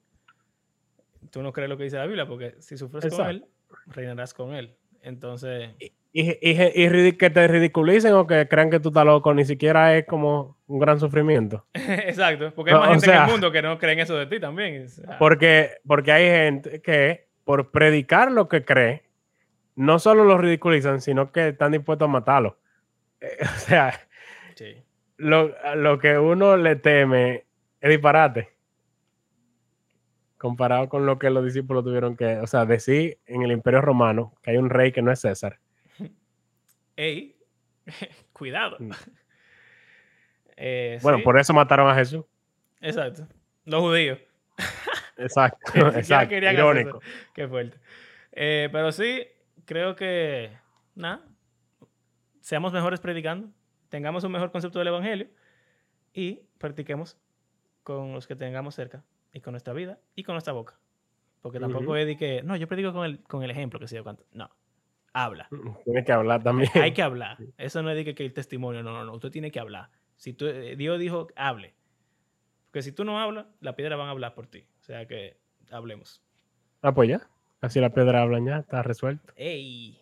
[1.30, 3.46] tú no crees lo que dice la Biblia, porque si sufres con Él,
[3.86, 4.76] reinarás con Él.
[5.02, 5.74] Entonces...
[5.80, 10.06] Y, y, que te ridiculicen o que crean que tú estás loco, ni siquiera es
[10.06, 11.66] como un gran sufrimiento.
[11.74, 14.86] Exacto, porque hay más gente en el mundo que no creen eso de ti también.
[15.18, 19.04] porque, porque hay gente que por predicar lo que cree,
[19.76, 22.58] no solo lo ridiculizan, sino que están dispuestos a matarlo.
[23.42, 24.00] o sea,
[25.16, 27.44] lo, lo que uno le teme
[27.80, 28.48] es disparate
[30.38, 34.32] comparado con lo que los discípulos tuvieron que, o sea, decir en el Imperio Romano
[34.42, 35.58] que hay un rey que no es César
[37.00, 37.36] ey,
[38.32, 38.76] cuidado.
[38.78, 38.92] Mm.
[40.62, 42.22] Eh, bueno, por eso mataron a Jesús.
[42.82, 43.26] Exacto.
[43.64, 44.18] Los judíos.
[45.16, 46.34] Exacto, exacto.
[46.34, 47.00] Irónico.
[47.32, 47.78] Qué fuerte.
[48.32, 49.26] Eh, pero sí,
[49.64, 50.50] creo que,
[50.94, 51.22] nada,
[52.40, 53.48] seamos mejores predicando,
[53.88, 55.28] tengamos un mejor concepto del Evangelio
[56.12, 57.16] y practiquemos
[57.82, 60.78] con los que tengamos cerca y con nuestra vida y con nuestra boca.
[61.40, 63.96] Porque tampoco es de que, no, yo predico con el, con el ejemplo que se
[63.96, 64.26] yo cuánto.
[64.32, 64.50] No,
[65.12, 65.48] habla.
[65.84, 66.70] Tiene que hablar también.
[66.74, 67.38] Hay que hablar.
[67.58, 69.12] Eso no es de que, el testimonio, no, no, no.
[69.14, 69.90] Usted tiene que hablar.
[70.16, 71.74] Si tú, eh, Dios dijo, hable.
[72.66, 74.64] Porque si tú no hablas, las piedras van a hablar por ti.
[74.80, 75.38] O sea que
[75.70, 76.22] hablemos.
[76.82, 77.28] Ah, pues ya.
[77.60, 79.32] Así las piedras hablan ya, está resuelto.
[79.36, 80.00] ¡Ey!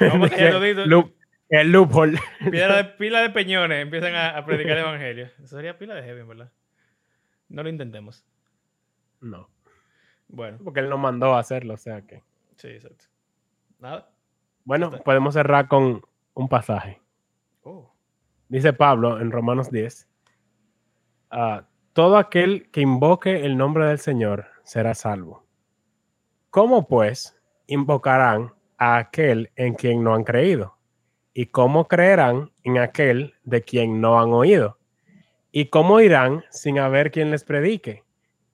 [0.00, 0.70] Vamos a
[1.50, 2.18] El loophole.
[2.50, 5.30] Pila de, pila de peñones empiezan a, a predicar el evangelio.
[5.38, 6.50] Eso sería pila de heavy, ¿verdad?
[7.48, 8.24] No lo intentemos.
[9.20, 9.48] No,
[10.28, 12.22] Bueno, porque él nos mandó a hacerlo, o sea que.
[12.56, 13.06] sí, exacto.
[13.80, 14.10] Nada.
[14.68, 16.02] Bueno, podemos cerrar con
[16.34, 17.00] un pasaje.
[17.62, 17.90] Oh.
[18.50, 20.06] Dice Pablo en Romanos 10,
[21.30, 21.64] ah,
[21.94, 25.46] todo aquel que invoque el nombre del Señor será salvo.
[26.50, 27.34] ¿Cómo pues
[27.66, 30.76] invocarán a aquel en quien no han creído?
[31.32, 34.76] ¿Y cómo creerán en aquel de quien no han oído?
[35.50, 38.04] ¿Y cómo irán sin haber quien les predique?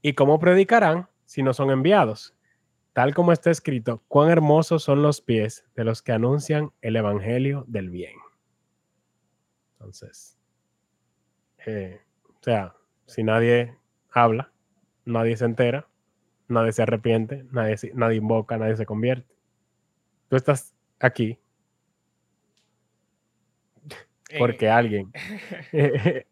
[0.00, 2.36] ¿Y cómo predicarán si no son enviados?
[2.94, 7.64] Tal como está escrito, cuán hermosos son los pies de los que anuncian el Evangelio
[7.68, 8.14] del bien.
[9.74, 10.38] Entonces,
[11.66, 12.74] eh, o sea,
[13.06, 13.76] si nadie
[14.10, 14.52] habla,
[15.04, 15.88] nadie se entera,
[16.48, 19.34] nadie se arrepiente, nadie, nadie invoca, nadie se convierte.
[20.28, 21.38] Tú estás aquí
[24.30, 25.12] En- porque alguien.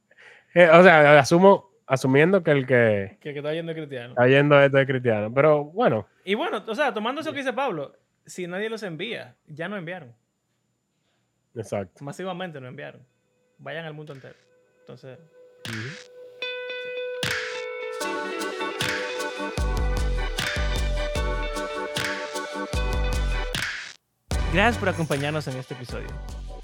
[0.55, 4.11] Eh, o sea, asumo, asumiendo que el que que, que está yendo cristiano.
[4.11, 5.32] está yendo esto es cristiano.
[5.34, 9.36] Pero bueno, Y bueno, o sea, tomando eso que dice Pablo, si nadie los envía,
[9.47, 10.14] ya no enviaron.
[11.55, 12.03] exacto.
[12.03, 13.03] Masivamente no enviaron.
[13.59, 14.34] Vayan al mundo entero.
[14.80, 15.18] Entonces,
[24.53, 26.07] gracias por acompañarnos en este episodio.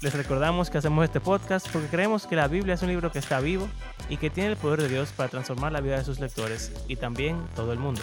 [0.01, 3.19] Les recordamos que hacemos este podcast porque creemos que la Biblia es un libro que
[3.19, 3.67] está vivo
[4.07, 6.95] y que tiene el poder de Dios para transformar la vida de sus lectores y
[6.95, 7.99] también todo el mundo.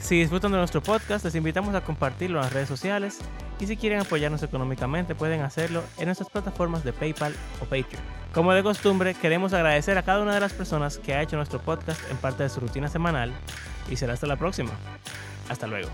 [0.00, 3.18] Si disfrutan de nuestro podcast, les invitamos a compartirlo en las redes sociales
[3.60, 8.02] y si quieren apoyarnos económicamente pueden hacerlo en nuestras plataformas de PayPal o Patreon.
[8.34, 11.60] Como de costumbre, queremos agradecer a cada una de las personas que ha hecho nuestro
[11.60, 13.32] podcast en parte de su rutina semanal
[13.88, 14.72] y será hasta la próxima.
[15.48, 15.90] Hasta luego.